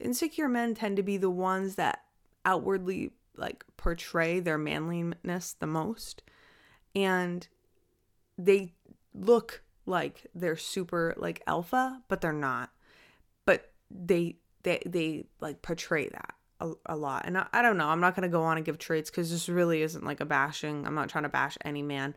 Insecure 0.00 0.48
men 0.48 0.74
tend 0.74 0.96
to 0.96 1.02
be 1.02 1.16
the 1.16 1.30
ones 1.30 1.76
that 1.76 2.00
outwardly 2.44 3.12
like 3.36 3.64
portray 3.76 4.40
their 4.40 4.58
manliness 4.58 5.54
the 5.54 5.66
most 5.66 6.22
and 6.94 7.48
they 8.38 8.72
look 9.14 9.62
like 9.86 10.26
they're 10.34 10.56
super 10.56 11.14
like 11.16 11.42
alpha 11.46 12.02
but 12.08 12.20
they're 12.20 12.32
not 12.32 12.70
but 13.44 13.70
they 13.90 14.36
they 14.62 14.82
they 14.86 15.24
like 15.40 15.62
portray 15.62 16.08
that 16.08 16.34
a, 16.60 16.72
a 16.86 16.96
lot 16.96 17.22
and 17.26 17.36
I, 17.36 17.46
I 17.52 17.62
don't 17.62 17.76
know 17.76 17.88
i'm 17.88 18.00
not 18.00 18.16
to 18.16 18.28
go 18.28 18.42
on 18.42 18.56
and 18.56 18.64
give 18.64 18.78
traits 18.78 19.10
because 19.10 19.30
this 19.30 19.48
really 19.48 19.82
isn't 19.82 20.04
like 20.04 20.20
a 20.20 20.24
bashing 20.24 20.86
i'm 20.86 20.94
not 20.94 21.08
trying 21.08 21.24
to 21.24 21.28
bash 21.28 21.58
any 21.64 21.82
man 21.82 22.14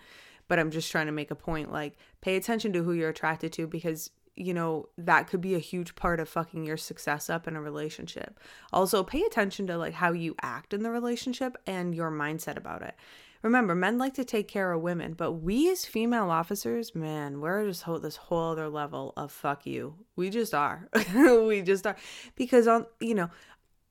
but 0.48 0.60
I'm 0.60 0.72
just 0.72 0.92
trying 0.92 1.08
to 1.08 1.12
make 1.12 1.32
a 1.32 1.36
point 1.36 1.72
like 1.72 1.98
pay 2.22 2.36
attention 2.36 2.74
to 2.74 2.84
who 2.84 2.94
you're 2.94 3.10
attracted 3.10 3.52
to 3.54 3.68
because 3.68 4.12
you 4.36 4.54
know 4.54 4.88
that 4.98 5.28
could 5.28 5.42
be 5.42 5.56
a 5.56 5.60
huge 5.60 5.96
part 5.96 6.20
of 6.20 6.30
fucking 6.30 6.64
your 6.64 6.78
success 6.78 7.30
up 7.30 7.48
in 7.48 7.56
a 7.56 7.62
relationship. 7.62 8.40
Also, 8.72 9.04
pay 9.04 9.24
attention 9.24 9.68
to 9.68 9.78
like 9.78 9.94
how 9.94 10.12
you 10.12 10.36
act 10.42 10.74
in 10.74 10.84
the 10.84 10.92
relationship 10.92 11.58
and 11.66 11.96
your 11.96 12.12
mindset 12.12 12.58
about 12.58 12.82
it. 12.82 12.96
Remember, 13.48 13.76
men 13.76 13.98
like 13.98 14.14
to 14.16 14.26
take 14.26 14.50
care 14.50 14.74
of 14.74 14.82
women, 14.82 15.14
but 15.14 15.32
we 15.32 15.72
as 15.72 15.86
female 15.86 16.30
officers, 16.30 16.94
man, 16.94 17.40
we're 17.40 17.66
just 17.66 17.86
this 18.02 18.18
whole 18.18 18.52
other 18.52 18.68
level 18.68 19.14
of 19.16 19.32
fuck 19.32 19.66
you. 19.66 19.96
We 20.18 20.30
just 20.30 20.54
are. 20.54 20.90
we 21.16 21.62
just 21.62 21.88
are. 21.88 21.96
Because 22.36 22.68
on, 22.68 22.88
you 23.00 23.16
know, 23.16 23.30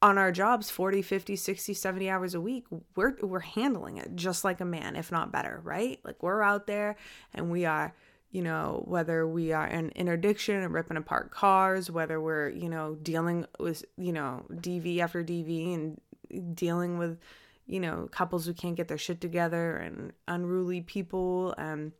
on 0.02 0.18
our 0.18 0.30
jobs 0.30 0.70
40 0.70 1.00
50 1.00 1.36
60 1.36 1.72
70 1.72 2.10
hours 2.10 2.34
a 2.34 2.40
week 2.40 2.66
we're 2.96 3.16
we're 3.22 3.40
handling 3.40 3.96
it 3.96 4.14
just 4.14 4.44
like 4.44 4.60
a 4.60 4.64
man 4.64 4.94
if 4.94 5.10
not 5.10 5.32
better 5.32 5.62
right 5.64 6.00
like 6.04 6.22
we're 6.22 6.42
out 6.42 6.66
there 6.66 6.96
and 7.32 7.50
we 7.50 7.64
are 7.64 7.94
you 8.30 8.42
know 8.42 8.84
whether 8.84 9.26
we 9.26 9.52
are 9.52 9.66
in 9.66 9.88
interdiction 9.96 10.56
and 10.56 10.74
ripping 10.74 10.98
apart 10.98 11.30
cars 11.30 11.90
whether 11.90 12.20
we're 12.20 12.50
you 12.50 12.68
know 12.68 12.94
dealing 12.96 13.46
with 13.58 13.86
you 13.96 14.12
know 14.12 14.44
dv 14.52 14.98
after 14.98 15.24
dv 15.24 15.74
and 15.74 16.54
dealing 16.54 16.98
with 16.98 17.18
you 17.66 17.80
know 17.80 18.08
couples 18.10 18.46
who 18.46 18.54
can't 18.54 18.76
get 18.76 18.88
their 18.88 18.98
shit 18.98 19.20
together 19.20 19.76
and 19.76 20.12
unruly 20.28 20.80
people 20.80 21.54
and 21.58 21.92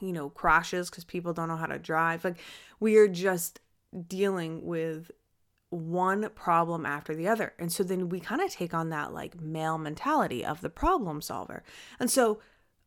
you 0.00 0.12
know 0.12 0.28
crashes 0.30 0.90
because 0.90 1.04
people 1.04 1.32
don't 1.32 1.48
know 1.48 1.56
how 1.56 1.66
to 1.66 1.78
drive 1.78 2.24
like 2.24 2.38
we 2.80 2.96
are 2.96 3.08
just 3.08 3.60
dealing 4.08 4.64
with 4.64 5.10
one 5.70 6.28
problem 6.30 6.86
after 6.86 7.14
the 7.14 7.28
other. 7.28 7.52
And 7.58 7.72
so 7.72 7.82
then 7.82 8.08
we 8.08 8.20
kind 8.20 8.40
of 8.40 8.50
take 8.50 8.74
on 8.74 8.90
that 8.90 9.12
like 9.12 9.40
male 9.40 9.78
mentality 9.78 10.44
of 10.44 10.60
the 10.60 10.70
problem 10.70 11.20
solver. 11.20 11.62
And 11.98 12.10
so, 12.10 12.40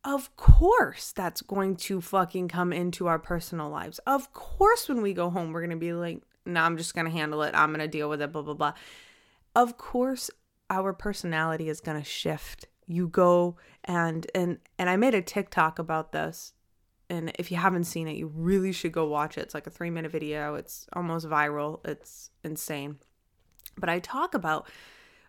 of 0.04 0.34
course, 0.36 1.12
that's 1.12 1.42
going 1.42 1.76
to 1.76 2.00
fucking 2.00 2.48
come 2.48 2.72
into 2.72 3.06
our 3.06 3.18
personal 3.18 3.68
lives. 3.68 3.98
Of 4.06 4.32
course, 4.32 4.88
when 4.88 5.02
we 5.02 5.12
go 5.12 5.30
home, 5.30 5.52
we're 5.52 5.60
going 5.60 5.70
to 5.70 5.76
be 5.76 5.92
like, 5.92 6.22
no, 6.46 6.52
nah, 6.60 6.66
I'm 6.66 6.78
just 6.78 6.94
going 6.94 7.04
to 7.04 7.12
handle 7.12 7.42
it. 7.42 7.54
I'm 7.54 7.70
going 7.70 7.80
to 7.80 7.88
deal 7.88 8.08
with 8.08 8.22
it, 8.22 8.32
blah, 8.32 8.42
blah, 8.42 8.54
blah. 8.54 8.72
Of 9.54 9.76
course, 9.76 10.30
our 10.70 10.92
personality 10.92 11.68
is 11.68 11.80
going 11.80 11.98
to 11.98 12.08
shift. 12.08 12.66
You 12.86 13.08
go 13.08 13.56
and, 13.84 14.26
and, 14.34 14.58
and 14.78 14.88
I 14.88 14.96
made 14.96 15.14
a 15.14 15.22
TikTok 15.22 15.78
about 15.78 16.12
this 16.12 16.54
and 17.10 17.32
if 17.40 17.50
you 17.50 17.56
haven't 17.56 17.84
seen 17.84 18.06
it, 18.06 18.16
you 18.16 18.30
really 18.32 18.70
should 18.70 18.92
go 18.92 19.04
watch 19.04 19.36
it. 19.36 19.40
It's 19.40 19.54
like 19.54 19.66
a 19.66 19.70
three 19.70 19.90
minute 19.90 20.12
video, 20.12 20.54
it's 20.54 20.86
almost 20.92 21.28
viral, 21.28 21.84
it's 21.84 22.30
insane. 22.44 22.98
But 23.76 23.88
I 23.88 23.98
talk 23.98 24.32
about 24.32 24.68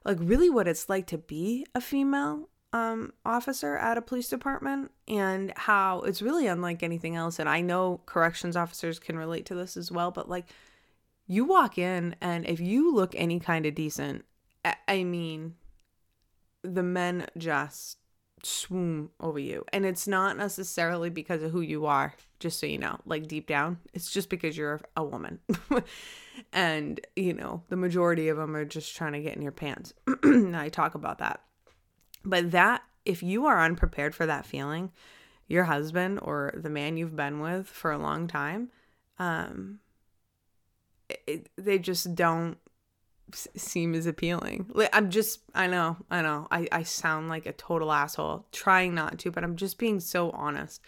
like 0.05 0.17
really 0.19 0.50
what 0.50 0.67
it's 0.67 0.89
like 0.89 1.07
to 1.07 1.17
be 1.17 1.65
a 1.74 1.81
female 1.81 2.50
um, 2.71 3.13
officer 3.25 3.75
at 3.77 3.98
a 3.98 4.01
police 4.01 4.29
department 4.29 4.91
and 5.07 5.51
how 5.57 6.01
it's 6.01 6.21
really 6.21 6.45
unlike 6.45 6.83
anything 6.83 7.15
else. 7.15 7.39
And 7.39 7.50
I 7.50 7.62
know 7.62 8.01
corrections 8.05 8.55
officers 8.55 9.00
can 9.00 9.17
relate 9.17 9.48
to 9.48 9.55
this 9.55 9.75
as 9.75 9.91
well, 9.91 10.12
but 10.12 10.29
like 10.29 10.45
you 11.25 11.45
walk 11.45 11.79
in 11.79 12.15
and 12.21 12.45
if 12.45 12.60
you 12.60 12.93
look 12.93 13.15
any 13.15 13.39
kind 13.39 13.65
of 13.65 13.74
decent, 13.74 14.24
I 14.63 15.03
mean, 15.03 15.55
the 16.63 16.83
men 16.83 17.27
just 17.37 17.97
swoon 18.43 19.09
over 19.19 19.39
you. 19.39 19.65
And 19.71 19.85
it's 19.85 20.07
not 20.07 20.37
necessarily 20.37 21.09
because 21.09 21.43
of 21.43 21.51
who 21.51 21.61
you 21.61 21.85
are, 21.85 22.13
just 22.39 22.59
so 22.59 22.65
you 22.65 22.77
know, 22.77 22.99
like 23.05 23.27
deep 23.27 23.47
down. 23.47 23.79
It's 23.93 24.11
just 24.11 24.29
because 24.29 24.57
you're 24.57 24.81
a 24.95 25.03
woman. 25.03 25.39
and, 26.53 26.99
you 27.15 27.33
know, 27.33 27.63
the 27.69 27.75
majority 27.75 28.29
of 28.29 28.37
them 28.37 28.55
are 28.55 28.65
just 28.65 28.95
trying 28.95 29.13
to 29.13 29.21
get 29.21 29.35
in 29.35 29.41
your 29.41 29.51
pants. 29.51 29.93
I 30.23 30.69
talk 30.71 30.95
about 30.95 31.19
that. 31.19 31.41
But 32.23 32.51
that, 32.51 32.83
if 33.05 33.23
you 33.23 33.45
are 33.47 33.63
unprepared 33.63 34.13
for 34.13 34.25
that 34.25 34.45
feeling, 34.45 34.91
your 35.47 35.63
husband 35.65 36.19
or 36.21 36.53
the 36.55 36.69
man 36.69 36.97
you've 36.97 37.15
been 37.15 37.39
with 37.39 37.67
for 37.67 37.91
a 37.91 37.97
long 37.97 38.27
time, 38.27 38.69
um, 39.19 39.79
it, 41.27 41.49
they 41.57 41.77
just 41.79 42.15
don't 42.15 42.57
seem 43.35 43.93
as 43.95 44.05
appealing. 44.05 44.67
Like, 44.73 44.89
I'm 44.93 45.09
just, 45.09 45.41
I 45.53 45.67
know, 45.67 45.97
I 46.09 46.21
know, 46.21 46.47
I, 46.51 46.67
I 46.71 46.83
sound 46.83 47.29
like 47.29 47.45
a 47.45 47.53
total 47.53 47.91
asshole, 47.91 48.45
trying 48.51 48.95
not 48.95 49.19
to, 49.19 49.31
but 49.31 49.43
I'm 49.43 49.55
just 49.55 49.77
being 49.77 50.00
so 50.00 50.31
honest. 50.31 50.81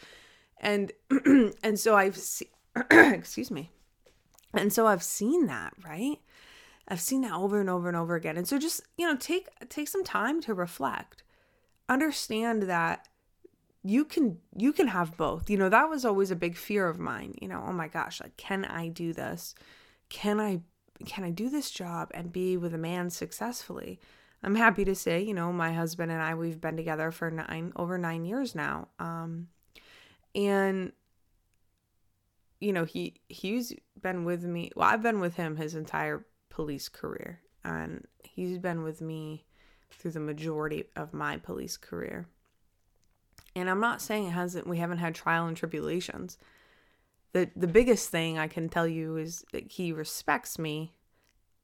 And, 0.59 0.91
and 1.63 1.79
so 1.79 1.95
I've 1.95 2.17
seen, 2.17 2.49
excuse 2.91 3.51
me. 3.51 3.71
And 4.53 4.71
so 4.71 4.87
I've 4.87 5.03
seen 5.03 5.47
that, 5.47 5.73
right? 5.83 6.19
I've 6.87 7.01
seen 7.01 7.21
that 7.21 7.33
over 7.33 7.59
and 7.59 7.69
over 7.69 7.87
and 7.87 7.97
over 7.97 8.15
again. 8.15 8.37
And 8.37 8.47
so 8.47 8.57
just, 8.57 8.81
you 8.97 9.07
know, 9.07 9.15
take, 9.15 9.47
take 9.69 9.87
some 9.87 10.03
time 10.03 10.41
to 10.41 10.53
reflect. 10.53 11.23
Understand 11.89 12.63
that 12.63 13.07
you 13.83 14.05
can 14.05 14.37
you 14.57 14.71
can 14.71 14.87
have 14.87 15.17
both 15.17 15.49
you 15.49 15.57
know 15.57 15.69
that 15.69 15.89
was 15.89 16.05
always 16.05 16.31
a 16.31 16.35
big 16.35 16.55
fear 16.55 16.87
of 16.87 16.99
mine 16.99 17.35
you 17.41 17.47
know 17.47 17.61
oh 17.67 17.73
my 17.73 17.87
gosh 17.87 18.21
like 18.21 18.35
can 18.37 18.63
i 18.65 18.87
do 18.87 19.11
this 19.13 19.53
can 20.09 20.39
i 20.39 20.61
can 21.05 21.23
I 21.23 21.29
do 21.29 21.49
this 21.49 21.71
job 21.71 22.11
and 22.13 22.31
be 22.31 22.57
with 22.57 22.73
a 22.73 22.77
man 22.77 23.09
successfully? 23.09 23.99
I'm 24.43 24.55
happy 24.55 24.83
to 24.85 24.95
say, 24.95 25.21
you 25.21 25.33
know, 25.33 25.53
my 25.53 25.71
husband 25.71 26.11
and 26.11 26.21
I 26.21 26.35
we've 26.35 26.59
been 26.59 26.75
together 26.75 27.11
for 27.11 27.31
nine 27.31 27.71
over 27.75 27.97
nine 27.97 28.25
years 28.25 28.55
now. 28.55 28.89
Um, 28.99 29.47
and 30.35 30.91
you 32.59 32.73
know, 32.73 32.85
he 32.85 33.15
he's 33.29 33.73
been 34.01 34.25
with 34.25 34.43
me. 34.43 34.71
Well, 34.75 34.89
I've 34.89 35.03
been 35.03 35.19
with 35.19 35.35
him 35.35 35.55
his 35.55 35.75
entire 35.75 36.25
police 36.49 36.89
career, 36.89 37.41
and 37.63 38.05
he's 38.23 38.57
been 38.57 38.83
with 38.83 39.01
me 39.01 39.45
through 39.91 40.11
the 40.11 40.19
majority 40.19 40.85
of 40.95 41.13
my 41.13 41.37
police 41.37 41.77
career. 41.77 42.27
And 43.55 43.69
I'm 43.69 43.79
not 43.79 44.01
saying 44.01 44.27
it 44.27 44.31
hasn't 44.31 44.67
we 44.67 44.77
haven't 44.77 44.97
had 44.97 45.15
trial 45.15 45.47
and 45.47 45.55
tribulations 45.55 46.37
the 47.33 47.49
the 47.55 47.67
biggest 47.67 48.09
thing 48.09 48.37
I 48.37 48.47
can 48.47 48.69
tell 48.69 48.87
you 48.87 49.17
is 49.17 49.43
that 49.51 49.71
he 49.71 49.91
respects 49.91 50.57
me 50.57 50.93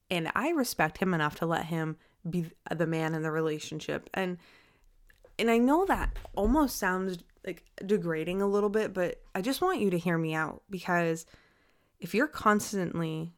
and 0.10 0.32
I 0.36 0.50
respect 0.50 0.98
him 0.98 1.14
enough 1.14 1.36
to 1.36 1.46
let 1.46 1.66
him 1.66 1.98
be 2.30 2.48
the 2.76 2.88
man 2.88 3.14
in 3.14 3.22
the 3.22 3.32
relationship. 3.32 4.10
And 4.14 4.38
and 5.38 5.50
I 5.50 5.58
know 5.58 5.86
that 5.86 6.18
almost 6.36 6.78
sounds 6.78 7.20
like 7.46 7.64
degrading 7.86 8.42
a 8.42 8.48
little 8.48 8.70
bit, 8.70 8.94
but 8.94 9.22
I 9.34 9.42
just 9.42 9.62
want 9.62 9.80
you 9.80 9.90
to 9.92 9.98
hear 9.98 10.18
me 10.18 10.34
out 10.34 10.64
because 10.70 11.26
if 12.00 12.14
you're 12.14 12.28
constantly 12.28 13.32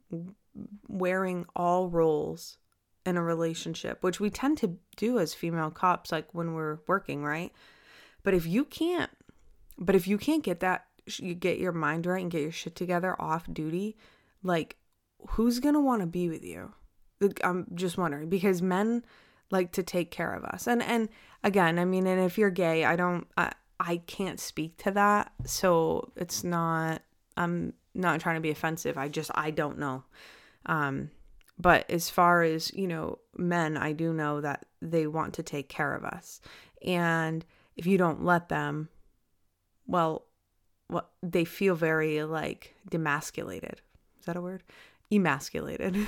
wearing 0.87 1.45
all 1.55 1.89
roles 1.89 2.57
in 3.05 3.17
a 3.17 3.23
relationship, 3.23 4.03
which 4.03 4.19
we 4.19 4.29
tend 4.29 4.57
to 4.59 4.77
do 4.95 5.19
as 5.19 5.33
female 5.33 5.69
cops 5.69 6.11
like 6.11 6.33
when 6.33 6.53
we're 6.53 6.79
working, 6.87 7.23
right? 7.23 7.51
But 8.23 8.33
if 8.33 8.45
you 8.45 8.65
can't 8.65 9.11
but 9.77 9.95
if 9.95 10.07
you 10.07 10.17
can't 10.17 10.43
get 10.43 10.59
that 10.59 10.85
you 11.19 11.33
get 11.33 11.59
your 11.59 11.71
mind 11.71 12.05
right 12.05 12.21
and 12.21 12.31
get 12.31 12.41
your 12.41 12.51
shit 12.51 12.75
together 12.75 13.19
off 13.19 13.51
duty, 13.51 13.97
like 14.43 14.77
who's 15.29 15.59
going 15.59 15.75
to 15.75 15.79
want 15.79 16.01
to 16.01 16.07
be 16.07 16.29
with 16.29 16.43
you? 16.43 16.73
I'm 17.43 17.67
just 17.75 17.97
wondering 17.97 18.29
because 18.29 18.61
men 18.61 19.03
like 19.51 19.73
to 19.73 19.83
take 19.83 20.11
care 20.11 20.33
of 20.33 20.43
us. 20.45 20.67
And 20.67 20.81
and 20.81 21.09
again, 21.43 21.77
I 21.77 21.85
mean, 21.85 22.07
and 22.07 22.21
if 22.21 22.37
you're 22.37 22.49
gay, 22.49 22.85
I 22.85 22.95
don't 22.95 23.27
I, 23.37 23.51
I 23.79 23.97
can't 23.97 24.39
speak 24.39 24.77
to 24.83 24.91
that. 24.91 25.31
So 25.45 26.11
it's 26.15 26.43
not 26.43 27.03
I'm 27.37 27.73
not 27.93 28.19
trying 28.21 28.35
to 28.35 28.41
be 28.41 28.49
offensive. 28.49 28.97
I 28.97 29.07
just 29.07 29.29
I 29.35 29.51
don't 29.51 29.77
know. 29.77 30.03
Um 30.65 31.11
but 31.61 31.89
as 31.91 32.09
far 32.09 32.41
as, 32.41 32.73
you 32.73 32.87
know, 32.87 33.19
men, 33.37 33.77
I 33.77 33.91
do 33.91 34.13
know 34.13 34.41
that 34.41 34.65
they 34.81 35.05
want 35.05 35.35
to 35.35 35.43
take 35.43 35.69
care 35.69 35.93
of 35.93 36.03
us. 36.03 36.41
And 36.83 37.45
if 37.75 37.85
you 37.85 37.99
don't 37.99 38.25
let 38.25 38.49
them, 38.49 38.89
well, 39.85 40.25
well, 40.91 41.09
they 41.23 41.45
feel 41.45 41.73
very 41.73 42.23
like 42.23 42.75
demasculated. 42.91 43.79
Is 44.19 44.25
that 44.25 44.35
a 44.35 44.41
word? 44.41 44.61
Emasculated. 45.09 46.05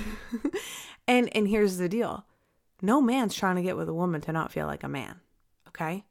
and 1.08 1.34
and 1.34 1.48
here's 1.48 1.78
the 1.78 1.88
deal. 1.88 2.24
No 2.82 3.00
man's 3.00 3.34
trying 3.34 3.56
to 3.56 3.62
get 3.62 3.76
with 3.76 3.88
a 3.88 3.94
woman 3.94 4.20
to 4.22 4.32
not 4.32 4.52
feel 4.52 4.66
like 4.66 4.84
a 4.84 4.88
man. 4.88 5.20
Okay? 5.68 6.04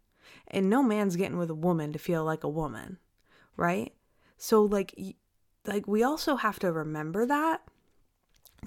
And 0.47 0.69
no 0.69 0.83
man's 0.83 1.15
getting 1.15 1.37
with 1.37 1.51
a 1.51 1.55
woman 1.55 1.93
to 1.93 1.99
feel 1.99 2.25
like 2.25 2.43
a 2.43 2.49
woman, 2.49 2.97
right? 3.55 3.93
So 4.37 4.63
like 4.63 4.93
like 5.65 5.87
we 5.87 6.03
also 6.03 6.35
have 6.35 6.59
to 6.59 6.71
remember 6.71 7.25
that 7.27 7.61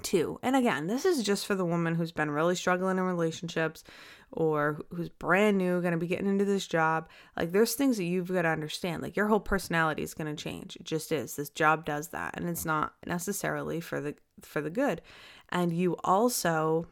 too. 0.03 0.39
And 0.41 0.55
again, 0.55 0.87
this 0.87 1.05
is 1.05 1.21
just 1.21 1.45
for 1.45 1.55
the 1.55 1.65
woman 1.65 1.95
who's 1.95 2.11
been 2.13 2.31
really 2.31 2.55
struggling 2.55 2.97
in 2.97 3.03
relationships 3.03 3.83
or 4.31 4.81
who's 4.93 5.09
brand 5.09 5.57
new, 5.57 5.81
going 5.81 5.93
to 5.93 5.97
be 5.97 6.07
getting 6.07 6.27
into 6.27 6.45
this 6.45 6.67
job. 6.67 7.09
Like, 7.35 7.51
there's 7.51 7.75
things 7.75 7.97
that 7.97 8.03
you've 8.03 8.31
got 8.31 8.43
to 8.43 8.49
understand. 8.49 9.01
Like, 9.01 9.15
your 9.15 9.27
whole 9.27 9.39
personality 9.39 10.03
is 10.03 10.13
going 10.13 10.33
to 10.33 10.41
change. 10.41 10.75
It 10.75 10.83
just 10.83 11.11
is. 11.11 11.35
This 11.35 11.49
job 11.49 11.85
does 11.85 12.09
that, 12.09 12.35
and 12.37 12.47
it's 12.49 12.65
not 12.65 12.93
necessarily 13.05 13.79
for 13.79 14.01
the 14.01 14.15
for 14.41 14.61
the 14.61 14.69
good. 14.69 15.01
And 15.49 15.71
you 15.71 15.95
also 16.03 16.87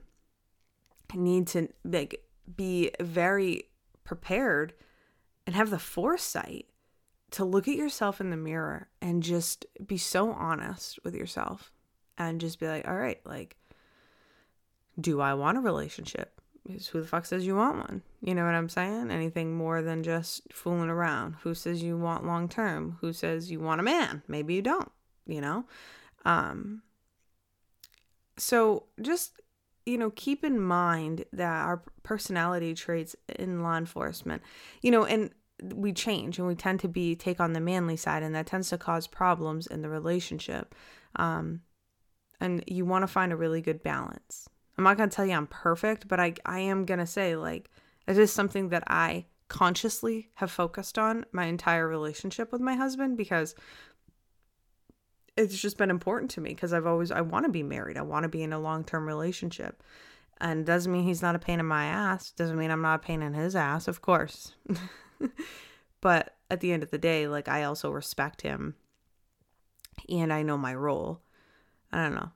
need 1.13 1.48
to 1.48 1.69
like 1.84 2.24
be 2.56 2.91
very 3.00 3.63
prepared 4.04 4.74
and 5.45 5.56
have 5.56 5.69
the 5.69 5.80
foresight 5.80 6.67
to 7.32 7.43
look 7.43 7.67
at 7.67 7.76
yourself 7.76 8.21
in 8.21 8.30
the 8.30 8.38
mirror 8.38 8.88
and 9.02 9.21
just 9.21 9.65
be 9.86 9.98
so 9.98 10.32
honest 10.32 11.00
with 11.04 11.13
yourself 11.13 11.71
and 12.17 12.39
just 12.39 12.60
be 12.60 12.67
like, 12.67 12.88
all 12.88 12.95
right, 12.95 13.19
like, 13.26 13.58
do 15.00 15.19
I 15.19 15.34
want 15.34 15.58
a 15.58 15.62
relationship? 15.62 16.35
Who 16.67 17.01
the 17.01 17.08
fuck 17.08 17.25
says 17.25 17.45
you 17.45 17.56
want 17.56 17.78
one? 17.78 18.01
You 18.21 18.34
know 18.34 18.43
what 18.43 18.56
I'm 18.56 18.69
saying? 18.69 19.12
Anything 19.12 19.56
more 19.56 19.82
than 19.82 20.01
just 20.01 20.41
fooling 20.51 20.89
around. 20.89 21.36
Who 21.41 21.54
says 21.54 21.84
you 21.84 21.97
want 21.97 22.25
long 22.25 22.49
term? 22.49 22.97
Who 23.01 23.13
says 23.13 23.51
you 23.51 23.60
want 23.60 23.82
a 23.82 23.84
man? 23.84 24.23
Maybe 24.28 24.56
you 24.56 24.63
don't, 24.63 24.91
you 25.28 25.41
know? 25.41 25.65
Um, 26.25 26.82
so 28.38 28.86
just, 28.99 29.39
you 29.86 29.97
know, 29.97 30.10
keep 30.10 30.43
in 30.43 30.60
mind 30.60 31.25
that 31.32 31.65
our 31.65 31.84
personality 32.01 32.73
traits 32.73 33.15
in 33.38 33.62
law 33.62 33.78
enforcement, 33.78 34.41
you 34.82 34.89
know, 34.89 35.06
and 35.06 35.32
we 35.63 35.93
change 35.93 36.39
and 36.39 36.47
we 36.47 36.56
tend 36.56 36.80
to 36.80 36.88
be 36.88 37.15
take 37.15 37.39
on 37.39 37.54
the 37.54 37.60
manly 37.60 37.95
side 37.95 38.23
and 38.23 38.34
that 38.34 38.47
tends 38.47 38.69
to 38.69 38.78
cause 38.78 39.06
problems 39.08 39.67
in 39.67 39.84
the 39.84 39.89
relationship. 39.89 40.73
Um, 41.15 41.62
and 42.41 42.63
you 42.67 42.86
want 42.86 43.04
to 43.04 43.08
find 43.08 43.32
a 43.32 43.38
really 43.38 43.62
good 43.62 43.84
balance. 43.84 44.49
I'm 44.77 44.83
not 44.83 44.97
going 44.97 45.09
to 45.09 45.15
tell 45.15 45.25
you 45.25 45.33
I'm 45.33 45.47
perfect, 45.47 46.07
but 46.07 46.19
I 46.19 46.33
I 46.45 46.59
am 46.59 46.85
going 46.85 46.99
to 46.99 47.07
say 47.07 47.35
like 47.35 47.69
it 48.07 48.17
is 48.17 48.31
something 48.31 48.69
that 48.69 48.83
I 48.88 49.25
consciously 49.47 50.29
have 50.35 50.51
focused 50.51 50.97
on 50.97 51.25
my 51.31 51.45
entire 51.45 51.88
relationship 51.88 52.51
with 52.51 52.61
my 52.61 52.75
husband 52.75 53.17
because 53.17 53.55
it's 55.38 55.59
just 55.59 55.77
been 55.77 55.89
important 55.89 56.31
to 56.31 56.41
me 56.41 56.51
because 56.51 56.73
I've 56.73 56.88
always 56.88 57.11
I 57.11 57.21
want 57.21 57.45
to 57.45 57.51
be 57.51 57.63
married. 57.63 57.97
I 57.97 58.01
want 58.01 58.23
to 58.23 58.29
be 58.29 58.43
in 58.43 58.53
a 58.53 58.59
long-term 58.59 59.05
relationship. 59.07 59.83
And 60.41 60.65
doesn't 60.65 60.91
mean 60.91 61.03
he's 61.03 61.21
not 61.21 61.35
a 61.35 61.39
pain 61.39 61.61
in 61.61 61.65
my 61.65 61.85
ass. 61.85 62.31
Doesn't 62.31 62.57
mean 62.57 62.69
I'm 62.69 62.81
not 62.81 62.95
a 62.95 63.05
pain 63.05 63.21
in 63.21 63.33
his 63.33 63.55
ass, 63.55 63.88
of 63.88 64.01
course. 64.01 64.53
but 66.01 66.35
at 66.51 66.59
the 66.59 66.73
end 66.73 66.83
of 66.83 66.91
the 66.91 66.97
day, 66.97 67.27
like 67.27 67.47
I 67.47 67.63
also 67.63 67.89
respect 67.89 68.41
him 68.41 68.75
and 70.09 70.33
I 70.33 70.43
know 70.43 70.57
my 70.57 70.75
role. 70.75 71.21
I 71.91 72.03
don't 72.03 72.15
know. 72.15 72.31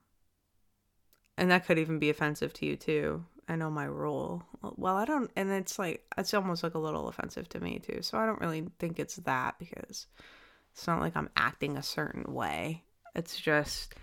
And 1.39 1.51
that 1.51 1.65
could 1.65 1.79
even 1.79 1.99
be 1.99 2.09
offensive 2.09 2.51
to 2.55 2.65
you 2.65 2.75
too. 2.75 3.23
I 3.47 3.55
know 3.55 3.69
my 3.69 3.87
role. 3.87 4.43
Well, 4.61 4.97
I 4.97 5.05
don't, 5.05 5.31
and 5.37 5.49
it's 5.49 5.79
like, 5.79 6.03
it's 6.17 6.33
almost 6.33 6.63
like 6.63 6.75
a 6.75 6.79
little 6.79 7.07
offensive 7.07 7.47
to 7.49 7.61
me 7.61 7.79
too. 7.79 7.99
So 8.01 8.17
I 8.17 8.25
don't 8.25 8.41
really 8.41 8.65
think 8.77 8.99
it's 8.99 9.15
that 9.15 9.57
because 9.57 10.07
it's 10.73 10.85
not 10.85 10.99
like 10.99 11.15
I'm 11.15 11.29
acting 11.37 11.77
a 11.77 11.81
certain 11.81 12.33
way. 12.33 12.83
It's 13.15 13.39
just, 13.39 13.95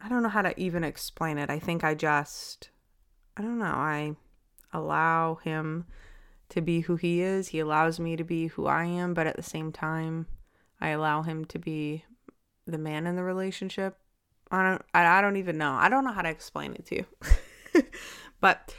I 0.00 0.08
don't 0.08 0.24
know 0.24 0.28
how 0.28 0.42
to 0.42 0.60
even 0.60 0.82
explain 0.82 1.38
it. 1.38 1.50
I 1.50 1.60
think 1.60 1.84
I 1.84 1.94
just, 1.94 2.70
I 3.36 3.42
don't 3.42 3.60
know, 3.60 3.64
I 3.66 4.16
allow 4.72 5.36
him 5.36 5.86
to 6.48 6.60
be 6.60 6.80
who 6.80 6.96
he 6.96 7.22
is. 7.22 7.46
He 7.46 7.60
allows 7.60 8.00
me 8.00 8.16
to 8.16 8.24
be 8.24 8.48
who 8.48 8.66
I 8.66 8.86
am, 8.86 9.14
but 9.14 9.28
at 9.28 9.36
the 9.36 9.42
same 9.42 9.70
time, 9.70 10.26
I 10.80 10.88
allow 10.88 11.22
him 11.22 11.44
to 11.44 11.60
be 11.60 12.04
the 12.66 12.76
man 12.76 13.06
in 13.06 13.14
the 13.14 13.22
relationship. 13.22 13.98
I 14.52 14.62
don't 14.62 14.82
I, 14.94 15.20
don't 15.20 15.36
even 15.36 15.58
know. 15.58 15.72
I 15.72 15.88
don't 15.88 16.04
know 16.04 16.12
how 16.12 16.22
to 16.22 16.28
explain 16.28 16.74
it 16.74 16.86
to 16.86 16.96
you. 16.96 17.82
but 18.40 18.74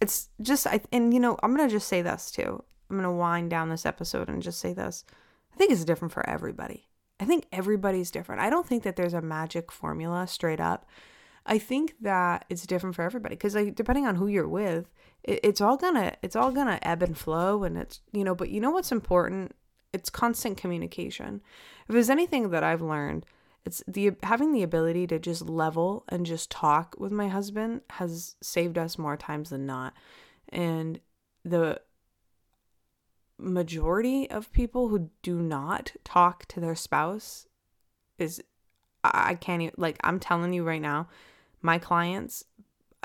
it's 0.00 0.28
just 0.42 0.66
I 0.66 0.80
and 0.92 1.12
you 1.12 1.20
know, 1.20 1.38
I'm 1.42 1.56
going 1.56 1.68
to 1.68 1.74
just 1.74 1.88
say 1.88 2.02
this 2.02 2.30
too. 2.30 2.62
I'm 2.90 2.96
going 2.96 3.02
to 3.02 3.10
wind 3.10 3.50
down 3.50 3.70
this 3.70 3.86
episode 3.86 4.28
and 4.28 4.42
just 4.42 4.60
say 4.60 4.72
this. 4.72 5.04
I 5.52 5.56
think 5.56 5.72
it's 5.72 5.84
different 5.84 6.12
for 6.12 6.28
everybody. 6.28 6.86
I 7.18 7.24
think 7.24 7.46
everybody's 7.50 8.10
different. 8.10 8.42
I 8.42 8.50
don't 8.50 8.66
think 8.66 8.82
that 8.82 8.96
there's 8.96 9.14
a 9.14 9.22
magic 9.22 9.72
formula 9.72 10.26
straight 10.26 10.60
up. 10.60 10.86
I 11.46 11.58
think 11.58 11.94
that 12.00 12.44
it's 12.50 12.66
different 12.66 12.94
for 12.94 13.02
everybody 13.02 13.36
because 13.36 13.54
like 13.54 13.74
depending 13.74 14.06
on 14.06 14.16
who 14.16 14.26
you're 14.26 14.48
with, 14.48 14.90
it, 15.22 15.40
it's 15.42 15.60
all 15.60 15.76
gonna 15.76 16.14
it's 16.22 16.36
all 16.36 16.50
gonna 16.50 16.78
ebb 16.82 17.02
and 17.02 17.16
flow, 17.16 17.64
and 17.64 17.78
it's 17.78 18.00
you 18.12 18.24
know. 18.24 18.34
But 18.34 18.50
you 18.50 18.60
know 18.60 18.70
what's 18.70 18.92
important? 18.92 19.54
It's 19.92 20.10
constant 20.10 20.58
communication. 20.58 21.40
If 21.88 21.94
there's 21.94 22.10
anything 22.10 22.50
that 22.50 22.64
I've 22.64 22.82
learned, 22.82 23.24
it's 23.66 23.82
the 23.88 24.12
having 24.22 24.52
the 24.52 24.62
ability 24.62 25.08
to 25.08 25.18
just 25.18 25.42
level 25.42 26.04
and 26.08 26.24
just 26.24 26.50
talk 26.50 26.94
with 26.98 27.10
my 27.10 27.26
husband 27.26 27.80
has 27.90 28.36
saved 28.40 28.78
us 28.78 28.96
more 28.96 29.16
times 29.16 29.50
than 29.50 29.66
not, 29.66 29.92
and 30.48 31.00
the 31.44 31.80
majority 33.38 34.30
of 34.30 34.52
people 34.52 34.88
who 34.88 35.10
do 35.22 35.42
not 35.42 35.92
talk 36.04 36.46
to 36.46 36.60
their 36.60 36.76
spouse 36.76 37.48
is 38.18 38.40
I 39.04 39.34
can't 39.34 39.62
even 39.62 39.74
like 39.76 39.98
I'm 40.02 40.20
telling 40.20 40.52
you 40.52 40.62
right 40.62 40.80
now, 40.80 41.08
my 41.60 41.78
clients, 41.78 42.44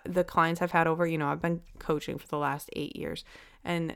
the 0.06 0.24
clients 0.24 0.62
I've 0.62 0.72
had 0.72 0.88
over, 0.88 1.08
you 1.08 1.18
know, 1.18 1.28
I've 1.28 1.42
been 1.42 1.62
coaching 1.80 2.20
for 2.20 2.28
the 2.28 2.38
last 2.38 2.70
8 2.74 2.96
years 2.96 3.26
and 3.64 3.96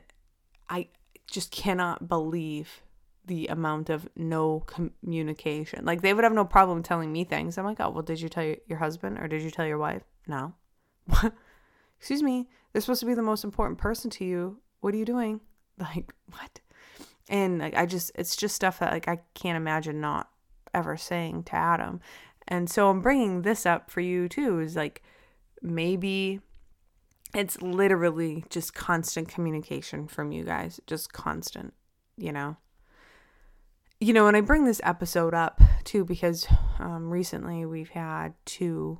I 0.68 0.88
just 1.26 1.52
cannot 1.52 2.08
believe 2.08 2.82
the 3.26 3.46
amount 3.48 3.90
of 3.90 4.08
no 4.16 4.60
communication. 4.60 5.84
Like 5.84 6.02
they 6.02 6.14
would 6.14 6.24
have 6.24 6.32
no 6.32 6.44
problem 6.44 6.82
telling 6.82 7.12
me 7.12 7.24
things. 7.24 7.58
I'm 7.58 7.64
like, 7.64 7.80
"Oh, 7.80 7.90
well, 7.90 8.02
did 8.02 8.20
you 8.20 8.28
tell 8.28 8.54
your 8.66 8.78
husband 8.78 9.18
or 9.18 9.28
did 9.28 9.42
you 9.42 9.50
tell 9.50 9.66
your 9.66 9.78
wife?" 9.78 10.02
No. 10.26 10.54
Excuse 11.98 12.22
me. 12.22 12.48
They're 12.72 12.82
supposed 12.82 13.00
to 13.00 13.06
be 13.06 13.14
the 13.14 13.22
most 13.22 13.44
important 13.44 13.78
person 13.78 14.10
to 14.10 14.24
you. 14.24 14.58
What 14.80 14.94
are 14.94 14.98
you 14.98 15.04
doing? 15.04 15.40
Like, 15.78 16.14
what? 16.30 16.60
And 17.28 17.58
like, 17.58 17.76
I 17.76 17.84
just, 17.84 18.10
it's 18.14 18.34
just 18.34 18.54
stuff 18.54 18.78
that 18.78 18.92
like 18.92 19.08
I 19.08 19.18
can't 19.34 19.58
imagine 19.58 20.00
not 20.00 20.30
ever 20.72 20.96
saying 20.96 21.42
to 21.44 21.54
Adam. 21.54 22.00
And 22.48 22.70
so 22.70 22.88
I'm 22.88 23.02
bringing 23.02 23.42
this 23.42 23.66
up 23.66 23.90
for 23.90 24.00
you 24.00 24.26
too 24.26 24.60
is 24.60 24.74
like 24.74 25.02
maybe 25.60 26.40
it's 27.34 27.60
literally 27.60 28.44
just 28.48 28.74
constant 28.74 29.28
communication 29.28 30.06
from 30.06 30.32
you 30.32 30.44
guys, 30.44 30.80
just 30.86 31.12
constant, 31.12 31.74
you 32.16 32.32
know. 32.32 32.56
You 33.98 34.12
know, 34.12 34.26
and 34.26 34.36
I 34.36 34.42
bring 34.42 34.64
this 34.64 34.80
episode 34.84 35.32
up 35.32 35.60
too 35.84 36.04
because 36.04 36.46
um, 36.78 37.10
recently 37.10 37.64
we've 37.64 37.88
had 37.88 38.34
two 38.44 38.98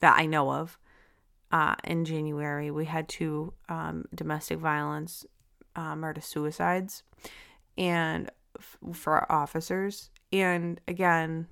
that 0.00 0.16
I 0.18 0.26
know 0.26 0.52
of. 0.52 0.78
Uh, 1.52 1.74
in 1.82 2.04
January, 2.04 2.70
we 2.70 2.84
had 2.84 3.08
two 3.08 3.52
um, 3.68 4.04
domestic 4.14 4.58
violence 4.60 5.26
uh, 5.74 5.96
murder 5.96 6.20
suicides, 6.20 7.02
and 7.76 8.30
f- 8.56 8.78
for 8.92 9.14
our 9.14 9.26
officers, 9.42 10.10
and 10.32 10.80
again, 10.86 11.48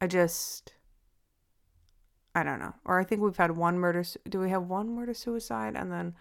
I 0.00 0.06
just, 0.06 0.72
I 2.34 2.44
don't 2.44 2.60
know. 2.60 2.74
Or 2.84 2.98
I 2.98 3.04
think 3.04 3.20
we've 3.20 3.36
had 3.36 3.56
one 3.56 3.78
murder. 3.78 4.04
Do 4.28 4.40
we 4.40 4.50
have 4.50 4.62
one 4.64 4.94
murder 4.94 5.14
suicide? 5.14 5.74
And 5.76 5.92
then 5.92 6.14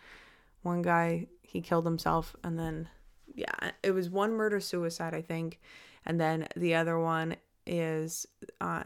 one 0.64 0.82
guy, 0.82 1.28
he 1.42 1.62
killed 1.62 1.86
himself. 1.86 2.36
And 2.44 2.58
then, 2.58 2.90
yeah, 3.38 3.72
it 3.82 3.92
was 3.92 4.10
one 4.10 4.34
murder 4.34 4.60
suicide, 4.60 5.14
I 5.14 5.22
think. 5.22 5.60
And 6.06 6.20
then 6.20 6.48
the 6.56 6.76
other 6.76 7.00
one 7.00 7.36
is, 7.66 8.28
uh, 8.60 8.84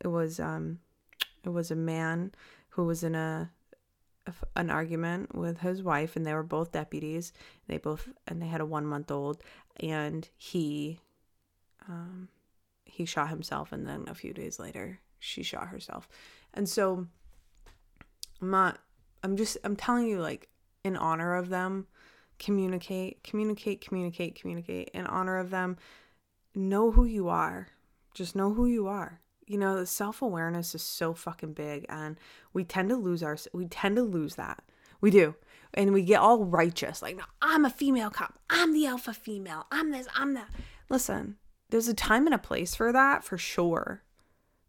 it 0.00 0.08
was, 0.08 0.40
um, 0.40 0.80
it 1.44 1.50
was 1.50 1.70
a 1.70 1.76
man 1.76 2.32
who 2.70 2.84
was 2.84 3.04
in 3.04 3.14
a, 3.14 3.50
an 4.56 4.70
argument 4.70 5.34
with 5.34 5.58
his 5.58 5.82
wife 5.82 6.16
and 6.16 6.24
they 6.24 6.32
were 6.32 6.44
both 6.44 6.70
deputies 6.70 7.32
they 7.66 7.76
both 7.76 8.08
and 8.28 8.40
they 8.40 8.46
had 8.46 8.60
a 8.60 8.64
one 8.64 8.86
month 8.86 9.10
old 9.10 9.42
and 9.80 10.28
he 10.36 11.00
um, 11.88 12.28
he 12.92 13.04
shot 13.04 13.30
himself, 13.30 13.72
and 13.72 13.86
then 13.86 14.04
a 14.06 14.14
few 14.14 14.32
days 14.34 14.58
later, 14.58 15.00
she 15.18 15.42
shot 15.42 15.68
herself. 15.68 16.08
And 16.52 16.68
so, 16.68 17.06
I'm 18.40 18.50
not, 18.50 18.78
I'm 19.22 19.36
just, 19.36 19.56
I'm 19.64 19.76
telling 19.76 20.06
you, 20.06 20.20
like, 20.20 20.48
in 20.84 20.96
honor 20.96 21.34
of 21.34 21.48
them, 21.48 21.86
communicate, 22.42 23.22
communicate, 23.24 23.80
communicate, 23.80 24.34
communicate. 24.34 24.90
In 24.92 25.06
honor 25.06 25.38
of 25.38 25.50
them, 25.50 25.76
know 26.54 26.90
who 26.90 27.04
you 27.04 27.28
are. 27.28 27.68
Just 28.14 28.36
know 28.36 28.52
who 28.52 28.66
you 28.66 28.86
are. 28.88 29.20
You 29.46 29.58
know, 29.58 29.78
the 29.78 29.86
self 29.86 30.22
awareness 30.22 30.74
is 30.74 30.82
so 30.82 31.14
fucking 31.14 31.54
big, 31.54 31.86
and 31.88 32.16
we 32.52 32.64
tend 32.64 32.88
to 32.90 32.96
lose 32.96 33.22
our, 33.22 33.36
we 33.52 33.66
tend 33.66 33.96
to 33.96 34.02
lose 34.02 34.34
that. 34.36 34.62
We 35.00 35.10
do. 35.10 35.34
And 35.74 35.92
we 35.92 36.02
get 36.02 36.20
all 36.20 36.44
righteous, 36.44 37.00
like, 37.00 37.16
no, 37.16 37.24
I'm 37.40 37.64
a 37.64 37.70
female 37.70 38.10
cop. 38.10 38.38
I'm 38.50 38.72
the 38.72 38.86
alpha 38.86 39.14
female. 39.14 39.66
I'm 39.72 39.90
this, 39.90 40.06
I'm 40.14 40.34
that. 40.34 40.50
Listen, 40.90 41.36
there's 41.70 41.88
a 41.88 41.94
time 41.94 42.26
and 42.26 42.34
a 42.34 42.38
place 42.38 42.74
for 42.74 42.92
that 42.92 43.24
for 43.24 43.38
sure. 43.38 44.02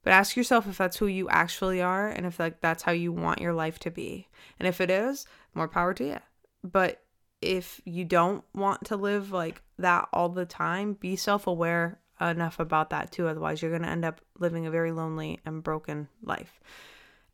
But 0.04 0.14
ask 0.14 0.36
yourself 0.36 0.68
if 0.68 0.78
that's 0.78 0.98
who 0.98 1.08
you 1.08 1.30
actually 1.30 1.82
are 1.82 2.08
and 2.08 2.26
if 2.26 2.40
like 2.40 2.62
that's 2.62 2.84
how 2.84 2.92
you 2.92 3.12
want 3.12 3.42
your 3.42 3.54
life 3.54 3.80
to 3.80 3.92
be. 3.92 4.28
And 4.60 4.68
if 4.68 4.82
it 4.82 4.90
is, 4.90 5.26
more 5.54 5.68
power 5.68 5.94
to 5.94 6.06
you. 6.06 6.20
But 6.64 7.03
if 7.44 7.82
you 7.86 8.06
don't 8.06 8.44
want 8.54 8.86
to 8.86 8.96
live 8.96 9.32
like 9.32 9.62
that 9.78 10.08
all 10.14 10.30
the 10.30 10.46
time, 10.46 10.94
be 10.94 11.16
self-aware 11.16 12.00
enough 12.22 12.60
about 12.60 12.90
that 12.92 13.12
too. 13.12 13.28
Otherwise, 13.28 13.62
you're 13.62 13.72
going 13.72 13.84
to 13.84 13.90
end 13.90 14.06
up 14.06 14.22
living 14.40 14.66
a 14.66 14.72
very 14.72 14.92
lonely 14.92 15.40
and 15.46 15.64
broken 15.64 16.08
life. 16.22 16.60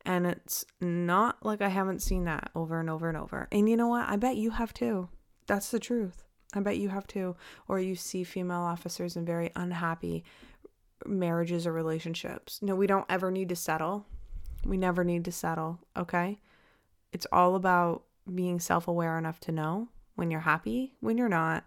And 0.04 0.26
it's 0.26 0.64
not 0.80 1.44
like 1.44 1.60
I 1.60 1.68
haven't 1.68 2.02
seen 2.02 2.24
that 2.24 2.50
over 2.54 2.80
and 2.80 2.88
over 2.88 3.08
and 3.08 3.18
over. 3.18 3.48
And 3.52 3.68
you 3.68 3.76
know 3.76 3.88
what? 3.88 4.08
I 4.08 4.16
bet 4.16 4.36
you 4.36 4.50
have 4.50 4.72
too. 4.72 5.08
That's 5.46 5.70
the 5.70 5.80
truth. 5.80 6.24
I 6.54 6.60
bet 6.60 6.78
you 6.78 6.88
have 6.88 7.06
too. 7.06 7.36
Or 7.68 7.78
you 7.78 7.94
see 7.94 8.24
female 8.24 8.60
officers 8.60 9.16
in 9.16 9.24
very 9.24 9.50
unhappy 9.54 10.24
marriages 11.06 11.66
or 11.66 11.72
relationships. 11.72 12.60
No, 12.62 12.74
we 12.74 12.86
don't 12.86 13.06
ever 13.08 13.30
need 13.30 13.48
to 13.50 13.56
settle. 13.56 14.06
We 14.64 14.76
never 14.76 15.04
need 15.04 15.24
to 15.26 15.32
settle, 15.32 15.78
okay? 15.96 16.40
It's 17.12 17.26
all 17.32 17.54
about 17.54 18.04
being 18.32 18.60
self 18.60 18.88
aware 18.88 19.18
enough 19.18 19.40
to 19.40 19.52
know 19.52 19.88
when 20.20 20.30
you're 20.30 20.40
happy, 20.40 20.92
when 21.00 21.16
you're 21.16 21.30
not, 21.30 21.64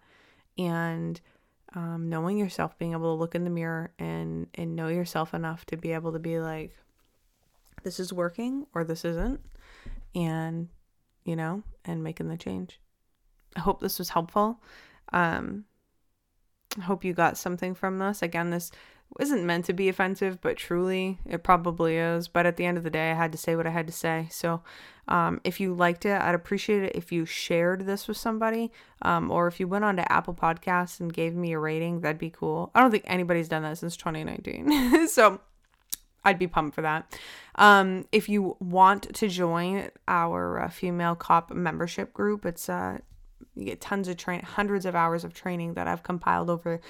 and 0.56 1.20
um, 1.74 2.08
knowing 2.08 2.38
yourself, 2.38 2.78
being 2.78 2.92
able 2.92 3.12
to 3.16 3.18
look 3.18 3.34
in 3.34 3.42
the 3.42 3.50
mirror 3.50 3.92
and, 3.98 4.46
and 4.54 4.76
know 4.76 4.86
yourself 4.86 5.34
enough 5.34 5.66
to 5.66 5.76
be 5.76 5.90
able 5.90 6.12
to 6.12 6.20
be 6.20 6.38
like, 6.38 6.72
this 7.82 7.98
is 7.98 8.12
working 8.12 8.64
or 8.72 8.84
this 8.84 9.04
isn't, 9.04 9.40
and, 10.14 10.68
you 11.24 11.34
know, 11.34 11.64
and 11.84 12.04
making 12.04 12.28
the 12.28 12.36
change. 12.36 12.78
I 13.56 13.60
hope 13.60 13.80
this 13.80 13.98
was 13.98 14.10
helpful. 14.10 14.62
Um, 15.12 15.64
I 16.78 16.82
hope 16.82 17.04
you 17.04 17.12
got 17.12 17.36
something 17.36 17.74
from 17.74 17.98
this. 17.98 18.22
Again, 18.22 18.50
this 18.50 18.70
isn't 19.20 19.46
meant 19.46 19.64
to 19.66 19.72
be 19.72 19.88
offensive, 19.88 20.40
but 20.40 20.56
truly 20.56 21.18
it 21.24 21.42
probably 21.42 21.96
is. 21.96 22.28
But 22.28 22.46
at 22.46 22.56
the 22.56 22.64
end 22.64 22.76
of 22.76 22.84
the 22.84 22.90
day, 22.90 23.10
I 23.10 23.14
had 23.14 23.32
to 23.32 23.38
say 23.38 23.54
what 23.54 23.66
I 23.66 23.70
had 23.70 23.86
to 23.86 23.92
say. 23.92 24.28
So 24.30 24.62
um, 25.06 25.40
if 25.44 25.60
you 25.60 25.74
liked 25.74 26.04
it, 26.04 26.20
I'd 26.20 26.34
appreciate 26.34 26.82
it 26.82 26.92
if 26.94 27.12
you 27.12 27.24
shared 27.24 27.86
this 27.86 28.08
with 28.08 28.16
somebody 28.16 28.72
um, 29.02 29.30
or 29.30 29.46
if 29.46 29.60
you 29.60 29.68
went 29.68 29.84
on 29.84 29.96
to 29.96 30.12
Apple 30.12 30.34
Podcasts 30.34 30.98
and 30.98 31.12
gave 31.12 31.34
me 31.34 31.52
a 31.52 31.58
rating, 31.58 32.00
that'd 32.00 32.18
be 32.18 32.30
cool. 32.30 32.70
I 32.74 32.80
don't 32.80 32.90
think 32.90 33.04
anybody's 33.06 33.48
done 33.48 33.62
that 33.62 33.78
since 33.78 33.96
2019. 33.96 35.06
so 35.08 35.40
I'd 36.24 36.38
be 36.38 36.46
pumped 36.46 36.74
for 36.74 36.82
that. 36.82 37.18
Um, 37.56 38.06
if 38.10 38.28
you 38.28 38.56
want 38.58 39.14
to 39.14 39.28
join 39.28 39.90
our 40.08 40.62
uh, 40.62 40.68
female 40.70 41.14
cop 41.14 41.52
membership 41.52 42.12
group, 42.12 42.44
it's 42.46 42.68
uh, 42.68 42.98
you 43.54 43.64
get 43.64 43.80
tons 43.80 44.08
of 44.08 44.16
train, 44.16 44.42
hundreds 44.42 44.86
of 44.86 44.94
hours 44.94 45.22
of 45.22 45.34
training 45.34 45.74
that 45.74 45.86
I've 45.86 46.02
compiled 46.02 46.50
over 46.50 46.80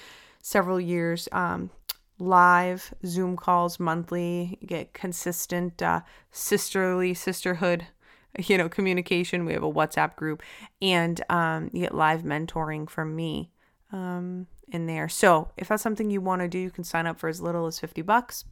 several 0.41 0.81
years. 0.81 1.29
Um, 1.33 1.71
live 2.19 2.95
Zoom 3.05 3.37
calls 3.37 3.81
monthly. 3.81 4.59
You 4.61 4.67
get 4.67 4.95
consistent 4.95 5.83
uh, 5.83 6.03
sisterly 6.31 7.15
sisterhood, 7.15 7.87
you 8.39 8.59
know, 8.59 8.69
communication. 8.69 9.45
We 9.45 9.53
have 9.53 9.63
a 9.63 9.73
WhatsApp 9.73 10.17
group, 10.17 10.43
and 10.81 11.21
um, 11.29 11.71
you 11.73 11.83
get 11.83 11.95
live 11.95 12.23
mentoring 12.23 12.89
from 12.89 13.15
me 13.17 13.51
um, 13.93 14.47
in 14.69 14.87
there. 14.87 15.09
So 15.09 15.51
if 15.57 15.69
that's 15.69 15.83
something 15.83 16.11
you 16.11 16.21
want 16.21 16.43
to 16.43 16.49
do, 16.49 16.59
you 16.59 16.71
can 16.71 16.85
sign 16.85 17.07
up 17.07 17.19
for 17.19 17.29
as 17.29 17.41
little 17.41 17.67
as 17.67 17.79
fifty 17.79 18.03
bucks. 18.03 18.45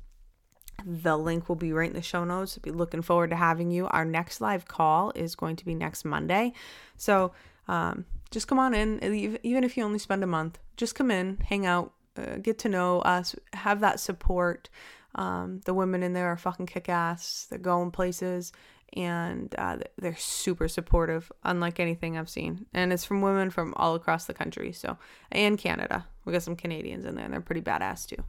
The 0.84 1.16
link 1.16 1.48
will 1.48 1.56
be 1.56 1.72
right 1.72 1.90
in 1.90 1.94
the 1.94 2.02
show 2.02 2.24
notes. 2.24 2.56
I'll 2.56 2.62
be 2.62 2.70
looking 2.70 3.02
forward 3.02 3.30
to 3.30 3.36
having 3.36 3.70
you. 3.70 3.86
Our 3.88 4.04
next 4.04 4.40
live 4.40 4.66
call 4.66 5.12
is 5.14 5.36
going 5.36 5.56
to 5.56 5.64
be 5.64 5.74
next 5.74 6.04
Monday. 6.04 6.54
So 6.96 7.32
um, 7.68 8.06
just 8.30 8.48
come 8.48 8.58
on 8.58 8.74
in, 8.74 9.02
even 9.42 9.64
if 9.64 9.76
you 9.76 9.84
only 9.84 9.98
spend 9.98 10.24
a 10.24 10.26
month. 10.26 10.58
Just 10.76 10.94
come 10.94 11.10
in, 11.10 11.36
hang 11.48 11.66
out, 11.66 11.92
uh, 12.16 12.36
get 12.36 12.58
to 12.60 12.68
know 12.68 13.00
us, 13.00 13.34
have 13.52 13.80
that 13.80 14.00
support. 14.00 14.68
Um, 15.14 15.60
the 15.64 15.74
women 15.74 16.02
in 16.02 16.12
there 16.14 16.28
are 16.28 16.36
fucking 16.36 16.66
kick 16.66 16.88
ass. 16.88 17.46
They're 17.50 17.58
going 17.58 17.90
places 17.90 18.52
and 18.94 19.54
uh, 19.56 19.78
they're 19.96 20.16
super 20.16 20.68
supportive, 20.68 21.32
unlike 21.44 21.80
anything 21.80 22.18
I've 22.18 22.28
seen. 22.28 22.66
And 22.74 22.92
it's 22.92 23.04
from 23.04 23.22
women 23.22 23.50
from 23.50 23.72
all 23.76 23.94
across 23.94 24.26
the 24.26 24.34
country. 24.34 24.72
So, 24.72 24.98
and 25.30 25.58
Canada. 25.58 26.06
We 26.24 26.32
got 26.32 26.42
some 26.42 26.56
Canadians 26.56 27.06
in 27.06 27.14
there, 27.14 27.24
and 27.24 27.32
they're 27.32 27.40
pretty 27.40 27.62
badass 27.62 28.06
too. 28.06 28.22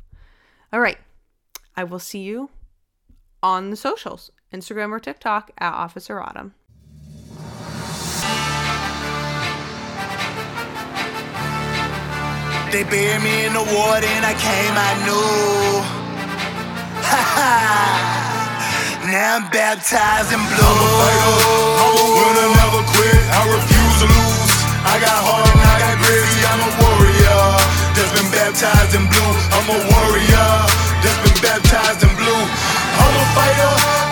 All 0.72 0.80
right. 0.80 0.98
I 1.76 1.84
will 1.84 2.00
see 2.00 2.19
you 2.19 2.50
on 3.41 3.72
the 3.72 3.76
socials 3.76 4.32
Instagram 4.54 4.91
or 4.91 5.00
TikTok 5.00 5.52
at 5.58 5.74
Officer 5.74 6.22
Autumn. 6.22 6.54
They 12.74 12.82
buried 12.82 13.22
me 13.22 13.46
in 13.46 13.54
the 13.54 13.62
water 13.62 14.10
and 14.18 14.26
I 14.26 14.34
came, 14.34 14.74
I 14.74 14.98
knew. 15.06 15.14
now 19.14 19.38
I'm 19.38 19.46
baptized 19.54 20.34
in 20.34 20.42
blue. 20.42 20.58
I'm 20.58 20.82
a 20.82 20.90
fighter, 20.98 21.38
I'm 21.86 22.02
a 22.02 22.06
winner, 22.18 22.50
never 22.50 22.82
quit. 22.98 23.22
I 23.30 23.46
refuse 23.46 23.96
to 24.02 24.10
lose. 24.10 24.58
I 24.90 24.98
got 24.98 25.22
heart 25.22 25.54
and 25.54 25.62
I 25.62 25.86
got 25.86 26.02
grit. 26.02 26.26
I'm 26.50 26.66
a 26.66 26.74
warrior 26.82 27.62
that's 27.94 28.10
been 28.18 28.34
baptized 28.34 28.98
in 28.98 29.06
blue. 29.06 29.32
I'm 29.54 29.70
a 29.70 29.78
warrior 29.94 30.50
that's 31.06 31.22
been 31.30 31.38
baptized 31.46 32.02
in 32.02 32.10
blue. 32.18 32.42
I'm 32.42 33.14
a 33.22 33.26
fighter, 33.38 34.03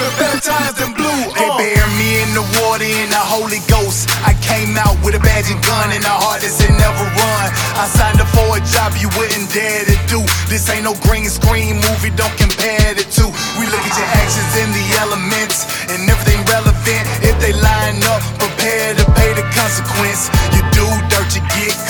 been 0.00 0.14
baptized 0.16 0.80
in 0.80 0.90
blue. 0.96 1.20
They 1.36 1.44
Uh. 1.48 1.56
bury 1.60 1.92
me 2.00 2.10
in 2.24 2.30
the 2.32 2.44
water 2.60 2.84
in 2.88 3.08
the 3.12 3.24
Holy 3.34 3.60
Ghost. 3.68 4.08
I 4.24 4.32
came 4.40 4.76
out 4.78 4.96
with 5.04 5.14
a 5.14 5.20
badge 5.20 5.50
and 5.52 5.60
gun 5.64 5.92
and 5.92 6.04
a 6.04 6.14
heart 6.24 6.40
that 6.40 6.50
said 6.50 6.72
never 6.72 7.04
run. 7.20 7.46
I 7.76 7.84
signed 7.98 8.20
up 8.20 8.28
for 8.32 8.48
a 8.56 8.60
job 8.74 8.96
you 8.96 9.08
wouldn't 9.16 9.52
dare 9.52 9.84
to 9.84 9.96
do. 10.08 10.20
This 10.48 10.68
ain't 10.72 10.84
no 10.84 10.94
green 11.06 11.28
screen 11.28 11.76
movie, 11.86 12.10
don't 12.16 12.36
compare 12.40 12.94
the 12.96 13.04
two. 13.16 13.30
We 13.58 13.64
look 13.72 13.82
at 13.84 13.94
your 14.00 14.10
actions 14.22 14.52
in 14.62 14.68
the 14.72 14.84
elements 15.04 15.66
and 15.92 16.00
everything 16.08 16.40
relevant. 16.48 17.02
If 17.22 17.36
they 17.44 17.52
line 17.52 18.00
up, 18.14 18.20
prepare 18.40 18.94
to 19.00 19.04
pay 19.20 19.30
the 19.36 19.44
consequence. 19.60 20.30
You 20.56 20.62
do 20.72 20.86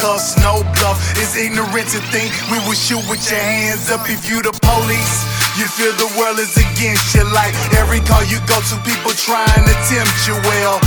cuffed, 0.00 0.40
no 0.40 0.64
bluff. 0.80 0.96
It's 1.20 1.36
ignorant 1.36 1.88
to 1.92 2.00
think 2.08 2.32
we 2.48 2.58
will 2.64 2.76
shoot 2.76 3.04
with 3.06 3.20
your 3.28 3.38
hands 3.38 3.92
up 3.92 4.08
if 4.08 4.24
you 4.28 4.40
the 4.40 4.56
police. 4.64 5.16
You 5.60 5.68
feel 5.68 5.92
the 6.00 6.08
world 6.16 6.40
is 6.40 6.56
against 6.56 7.12
you 7.12 7.24
like 7.36 7.52
every 7.76 8.00
call 8.08 8.24
you 8.24 8.40
go 8.48 8.56
to, 8.56 8.76
people 8.80 9.12
trying 9.12 9.64
to 9.68 9.76
tempt 9.92 10.16
you. 10.24 10.34
Well, 10.48 10.80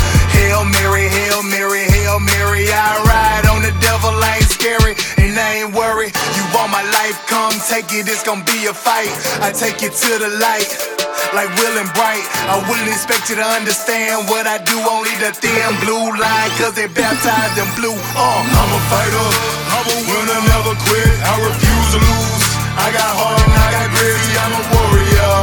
Hail 0.43 0.67
Mary, 0.67 1.07
Hail 1.07 1.39
Mary, 1.47 1.87
Hail 1.87 2.19
Mary. 2.19 2.67
I 2.67 2.99
ride 3.07 3.47
on 3.47 3.63
the 3.63 3.71
devil, 3.79 4.11
I 4.11 4.43
ain't 4.43 4.51
scary, 4.51 4.91
and 5.15 5.31
I 5.39 5.63
ain't 5.63 5.71
worried. 5.71 6.11
You 6.35 6.43
want 6.51 6.67
my 6.67 6.83
life, 6.83 7.15
come 7.31 7.55
take 7.71 7.87
it, 7.95 8.11
it's 8.11 8.27
gonna 8.27 8.43
be 8.43 8.67
a 8.67 8.75
fight. 8.75 9.07
I 9.39 9.55
take 9.55 9.79
it 9.87 9.95
to 10.03 10.11
the 10.19 10.27
light. 10.43 10.67
Like 11.31 11.47
Will 11.55 11.75
and 11.79 11.87
Bright, 11.95 12.27
I 12.51 12.59
wouldn't 12.67 12.91
expect 12.91 13.31
you 13.31 13.39
to 13.39 13.47
understand 13.55 14.27
what 14.27 14.43
I 14.43 14.59
do. 14.59 14.75
Only 14.83 15.15
the 15.23 15.31
thin 15.31 15.71
blue 15.79 16.11
line, 16.19 16.51
cause 16.59 16.75
they 16.75 16.91
baptized 16.91 17.55
in 17.55 17.69
blue. 17.79 17.95
Uh, 17.95 18.43
I'm 18.43 18.71
a 18.75 18.81
fighter, 18.91 19.27
I'm 19.79 19.87
a 19.95 19.97
winner, 20.11 20.39
never 20.43 20.75
quit. 20.91 21.13
I 21.23 21.33
refuse 21.39 21.87
to 21.95 21.99
lose. 22.03 22.43
I 22.75 22.91
got 22.91 23.09
heart 23.15 23.39
and 23.39 23.55
I 23.55 23.67
got 23.79 23.87
grit. 23.95 24.19
I'm 24.43 24.53
a 24.59 24.63
warrior 24.75 25.33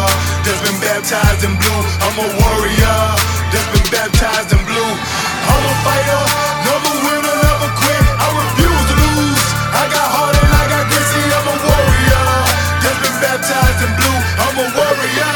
that's 0.45 0.61
been 0.61 0.77
baptized 0.85 1.41
in 1.41 1.57
blue. 1.57 1.83
I'm 2.05 2.17
a 2.21 2.29
warrior 2.37 3.40
that's 3.51 3.69
been 3.75 3.89
baptized 3.91 4.51
in 4.55 4.63
blue. 4.67 4.93
I'm 5.51 5.65
a 5.67 5.75
fighter, 5.83 6.23
never 6.67 6.93
winner, 7.03 7.37
never 7.43 7.71
quit. 7.75 8.05
I 8.19 8.27
refuse 8.31 8.85
to 8.91 8.95
lose. 8.97 9.43
I 9.75 9.85
got 9.91 10.07
heart 10.07 10.35
and 10.39 10.51
I 10.51 10.65
got 10.71 10.85
grit. 10.87 11.07
See, 11.11 11.27
I'm 11.27 11.49
a 11.51 11.57
warrior 11.59 12.27
that's 12.83 13.01
been 13.03 13.19
baptized 13.19 13.81
in 13.83 13.93
blue. 13.99 14.19
I'm 14.39 14.57
a 14.63 14.67
warrior 14.79 15.35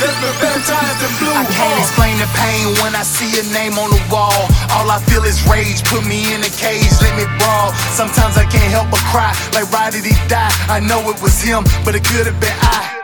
that's 0.00 0.18
been 0.20 0.36
baptized 0.40 1.00
in 1.04 1.12
blue. 1.20 1.36
I 1.36 1.44
can't 1.52 1.76
explain 1.76 2.16
the 2.16 2.30
pain 2.32 2.64
when 2.80 2.96
I 2.96 3.04
see 3.04 3.28
a 3.40 3.44
name 3.52 3.76
on 3.76 3.92
the 3.92 4.02
wall. 4.08 4.48
All 4.72 4.88
I 4.88 4.98
feel 5.04 5.24
is 5.28 5.36
rage. 5.44 5.84
Put 5.84 6.08
me 6.08 6.32
in 6.32 6.40
a 6.40 6.52
cage, 6.56 6.92
let 7.04 7.12
me 7.20 7.28
brawl. 7.36 7.76
Sometimes 7.92 8.40
I 8.40 8.48
can't 8.48 8.72
help 8.72 8.88
but 8.88 9.04
cry. 9.12 9.36
Like, 9.52 9.68
why 9.68 9.90
did 9.92 10.04
he 10.08 10.16
die? 10.28 10.52
I 10.72 10.80
know 10.80 11.04
it 11.12 11.20
was 11.20 11.36
him, 11.42 11.64
but 11.84 11.94
it 11.94 12.04
could 12.04 12.24
have 12.24 12.40
been 12.40 12.56
I. 12.64 12.99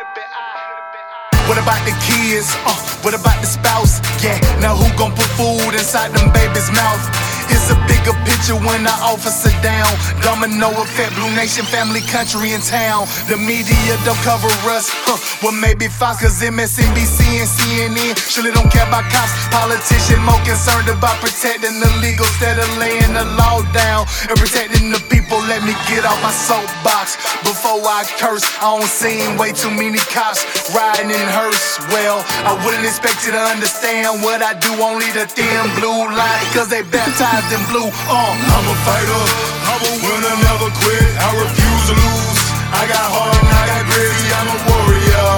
About 1.67 1.83
the 1.83 1.99
kids? 2.07 2.47
Uh, 2.63 2.79
what 3.03 3.13
about 3.13 3.41
the 3.43 3.47
spouse? 3.49 3.99
Yeah, 4.23 4.39
now 4.63 4.77
who 4.77 4.87
gon' 4.97 5.11
put 5.11 5.27
food 5.35 5.75
inside 5.75 6.15
them 6.15 6.31
babies' 6.31 6.71
mouth? 6.71 7.26
It's 7.51 7.69
a 7.71 7.79
bigger 7.91 8.15
picture 8.23 8.57
when 8.57 8.85
the 8.87 8.95
officer 9.03 9.51
down. 9.63 9.91
Domino 10.23 10.71
effect, 10.79 11.15
Blue 11.19 11.33
Nation, 11.35 11.65
family, 11.67 12.01
country, 12.07 12.55
and 12.55 12.63
town. 12.63 13.11
The 13.27 13.37
media 13.37 13.99
don't 14.07 14.21
cover 14.23 14.49
us. 14.71 14.89
Huh. 15.05 15.19
Well, 15.43 15.57
maybe 15.57 15.89
Fox, 15.89 16.23
cause 16.23 16.39
MSNBC 16.41 17.43
and 17.43 17.51
CNN 17.51 18.15
surely 18.17 18.53
don't 18.53 18.71
care 18.71 18.87
about 18.87 19.05
cops. 19.11 19.35
Politicians 19.51 20.23
more 20.23 20.41
concerned 20.47 20.89
about 20.89 21.19
protecting 21.21 21.79
the 21.83 21.91
legal 22.01 22.27
instead 22.37 22.59
of 22.59 22.69
laying 22.79 23.13
the 23.13 23.25
law 23.37 23.61
down 23.73 24.07
and 24.29 24.37
protecting 24.39 24.91
the 24.91 25.01
people. 25.13 25.39
Let 25.51 25.65
me 25.65 25.75
get 25.89 26.05
off 26.05 26.19
my 26.23 26.33
soapbox 26.33 27.17
before 27.45 27.83
I 27.85 28.09
curse. 28.17 28.45
I 28.61 28.73
don't 28.73 28.89
seen 28.89 29.37
way 29.37 29.53
too 29.53 29.71
many 29.71 29.99
cops 30.13 30.45
riding 30.73 31.11
in 31.11 31.27
hearse. 31.33 31.81
Well, 31.93 32.25
I 32.49 32.57
wouldn't 32.65 32.85
expect 32.85 33.27
you 33.27 33.33
to 33.33 33.43
understand 33.43 34.23
what 34.23 34.41
I 34.43 34.55
do. 34.57 34.73
Only 34.81 35.11
the 35.13 35.27
thin 35.29 35.65
blue 35.77 36.09
line, 36.09 36.47
cause 36.53 36.69
they 36.69 36.83
baptized 36.89 37.36
in 37.37 37.61
blue. 37.69 37.93
Uh, 38.09 38.33
I'm 38.33 38.65
a 38.65 38.77
fighter, 38.89 39.23
I'm 39.69 39.83
a 39.85 39.93
winner, 40.01 40.37
never 40.41 40.73
quit. 40.73 41.05
I 41.21 41.29
refuse 41.37 41.83
to 41.85 41.95
lose. 42.01 42.41
I 42.73 42.89
got 42.89 43.05
heart 43.13 43.37
and 43.37 43.53
I 43.53 43.65
got 43.77 43.85
grit. 43.93 44.17
I'm 44.41 44.49
a 44.57 44.59
warrior 44.65 45.29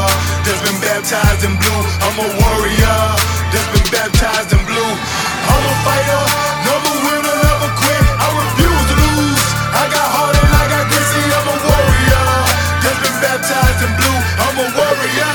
that's 0.47 0.63
been 0.63 0.79
baptized 0.79 1.43
in 1.43 1.59
blue. 1.59 1.83
I'm 1.99 2.17
a 2.23 2.29
warrior 2.39 2.99
that's 3.51 3.67
been 3.75 3.89
baptized 3.91 4.55
in 4.55 4.63
blue. 4.63 4.93
I'm 5.51 5.65
a 5.67 5.75
fighter, 5.83 6.23
never 6.71 6.93
winner, 7.03 7.35
never 7.35 7.71
quit. 7.83 8.05
I 8.15 8.27
refuse 8.47 8.85
to 8.95 8.97
lose. 9.03 9.43
I 9.75 9.85
got 9.91 10.07
heart 10.15 10.39
and 10.39 10.51
I 10.55 10.65
got 10.71 10.85
grit. 10.87 11.03
I'm 11.03 11.51
a 11.51 11.57
warrior 11.67 12.27
that's 12.79 13.01
been 13.03 13.19
baptized 13.27 13.81
in 13.83 13.93
blue. 13.99 14.19
I'm 14.47 14.55
a 14.55 14.67
warrior 14.71 15.35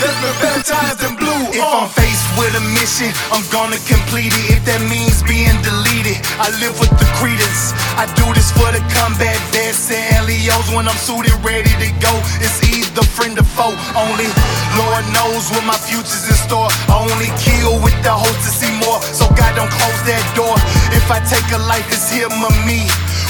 that's 0.00 0.18
been 0.24 0.36
baptized 0.40 1.00
in 1.04 1.12
blue. 1.12 1.17
If. 1.58 1.66
I'm 1.66 1.90
oh. 1.90 1.98
faced 1.98 2.26
with 2.38 2.54
a 2.54 2.64
mission, 2.78 3.10
I'm 3.34 3.42
gonna 3.50 3.82
complete 3.82 4.30
it. 4.30 4.58
If 4.58 4.62
that 4.70 4.78
means 4.86 5.26
being 5.26 5.54
deleted, 5.66 6.22
I 6.38 6.54
live 6.62 6.78
with 6.78 6.94
the 6.94 7.08
credence. 7.18 7.74
I 7.98 8.06
do 8.14 8.26
this 8.30 8.54
for 8.54 8.70
the 8.70 8.78
combat 8.94 9.38
vets 9.50 9.90
and 9.90 10.22
Leos 10.26 10.70
when 10.70 10.86
I'm 10.86 10.98
suited, 11.02 11.34
ready 11.42 11.70
to 11.82 11.88
go. 11.98 12.14
It's 12.38 12.62
either 12.62 13.02
friend 13.02 13.34
or 13.34 13.48
foe. 13.58 13.74
Only 13.98 14.30
Lord 14.78 15.02
knows 15.10 15.50
what 15.50 15.66
my 15.66 15.74
future's 15.74 16.30
in 16.30 16.38
store. 16.38 16.70
I 16.86 16.94
only 16.94 17.30
kill 17.42 17.82
with 17.82 17.98
the 18.06 18.14
hope 18.14 18.38
to 18.38 18.50
see 18.54 18.70
more. 18.78 19.02
So 19.10 19.26
God 19.34 19.58
don't 19.58 19.72
close 19.72 20.00
that 20.06 20.22
door. 20.38 20.54
If 20.94 21.10
I 21.10 21.18
take 21.26 21.46
a 21.50 21.60
life, 21.66 21.86
it's 21.90 22.06
him 22.06 22.30
or 22.30 22.54
me. 22.62 22.86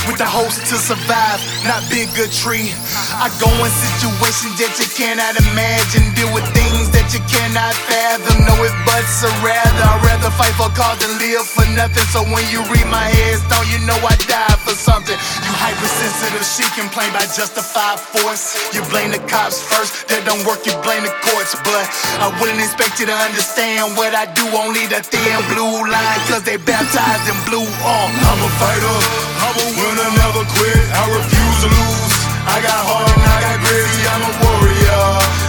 With 0.08 0.16
the 0.16 0.24
hopes 0.24 0.56
to 0.72 0.76
survive, 0.80 1.36
not 1.68 1.84
big 1.92 2.08
a 2.16 2.24
tree. 2.32 2.72
I 3.12 3.28
go 3.36 3.52
in 3.60 3.68
situations 3.68 4.56
that 4.56 4.72
you 4.80 4.88
cannot 4.96 5.36
imagine, 5.36 6.16
deal 6.16 6.32
with 6.32 6.48
things 6.56 6.88
that 6.96 7.12
you 7.12 7.20
cannot 7.28 7.76
fathom. 7.76 8.40
No, 8.48 8.56
it's 8.64 8.72
buts 8.88 9.20
or 9.20 9.28
rather. 9.44 9.84
I'd 9.84 10.00
rather 10.00 10.32
fight 10.32 10.56
for 10.56 10.72
cause 10.72 10.96
than 11.04 11.12
live 11.20 11.44
for 11.44 11.68
nothing. 11.76 12.08
So 12.08 12.24
when 12.24 12.40
you 12.48 12.64
read 12.72 12.88
my 12.88 13.04
headstone, 13.04 13.68
you 13.68 13.84
know 13.84 14.00
I 14.00 14.16
died 14.24 14.56
for 14.64 14.72
something. 14.72 15.12
You 15.44 15.52
hypersensitive, 15.52 16.40
she 16.40 16.64
complain 16.72 17.12
by 17.12 17.28
justified 17.28 18.00
force. 18.00 18.72
You 18.72 18.80
blame 18.88 19.12
the 19.12 19.20
cops 19.28 19.60
first, 19.60 20.08
that 20.08 20.24
don't 20.24 20.40
work, 20.48 20.64
you 20.64 20.72
blame 20.80 21.04
the 21.04 21.12
courts. 21.20 21.52
But 21.68 21.84
I 22.24 22.32
wouldn't 22.40 22.64
expect 22.64 22.96
you 22.96 23.04
to 23.12 23.16
understand 23.28 23.92
what 24.00 24.16
I 24.16 24.24
do. 24.32 24.48
Only 24.56 24.88
the 24.88 25.04
thin 25.04 25.36
blue 25.52 25.84
line, 25.84 26.20
cause 26.32 26.48
they 26.48 26.56
baptized 26.56 27.28
in 27.28 27.36
blue. 27.44 27.68
Uh. 27.84 28.08
I'm 28.08 28.40
a 28.40 28.50
fighter, 28.56 28.96
I'm 29.44 29.56
a 29.58 29.66
winner, 29.76 29.97
never 30.28 30.44
quit. 30.44 30.84
I 30.92 31.04
refuse 31.08 31.56
to 31.64 31.68
lose. 31.72 32.16
I 32.44 32.60
got 32.60 32.80
heart 32.84 33.08
and 33.08 33.24
I 33.24 33.38
got 33.48 33.56
grit. 33.64 33.86
See, 33.88 34.04
I'm 34.12 34.24
a 34.28 34.32
warrior 34.44 35.04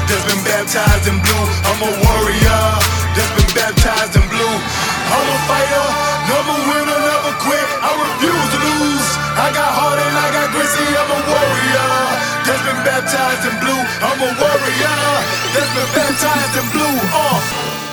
that's 0.07 0.23
been 0.23 0.39
baptized 0.47 1.05
in 1.11 1.19
blue. 1.19 1.45
I'm 1.67 1.79
a 1.83 1.91
warrior 1.99 2.63
that's 3.11 3.33
been 3.35 3.51
baptized 3.51 4.15
in 4.15 4.23
blue. 4.31 4.55
I'm 5.11 5.27
a 5.27 5.37
fighter, 5.51 5.87
never 6.31 6.55
winner, 6.71 6.99
never 7.11 7.33
quit. 7.43 7.67
I 7.83 7.91
refuse 7.91 8.47
to 8.55 8.59
lose. 8.71 9.07
I 9.35 9.47
got 9.51 9.67
heart 9.67 9.99
and 9.99 10.15
I 10.15 10.27
got 10.31 10.47
grit. 10.55 10.71
I'm 10.71 11.11
a 11.11 11.19
warrior 11.27 11.91
that's 12.47 12.63
been 12.63 12.79
baptized 12.87 13.43
in 13.51 13.55
blue. 13.59 13.81
I'm 13.83 14.19
a 14.23 14.31
warrior 14.31 14.99
that's 15.55 15.71
been 15.75 15.91
baptized 15.91 16.55
in 16.55 16.67
blue. 16.71 16.95
Uh. 17.11 17.88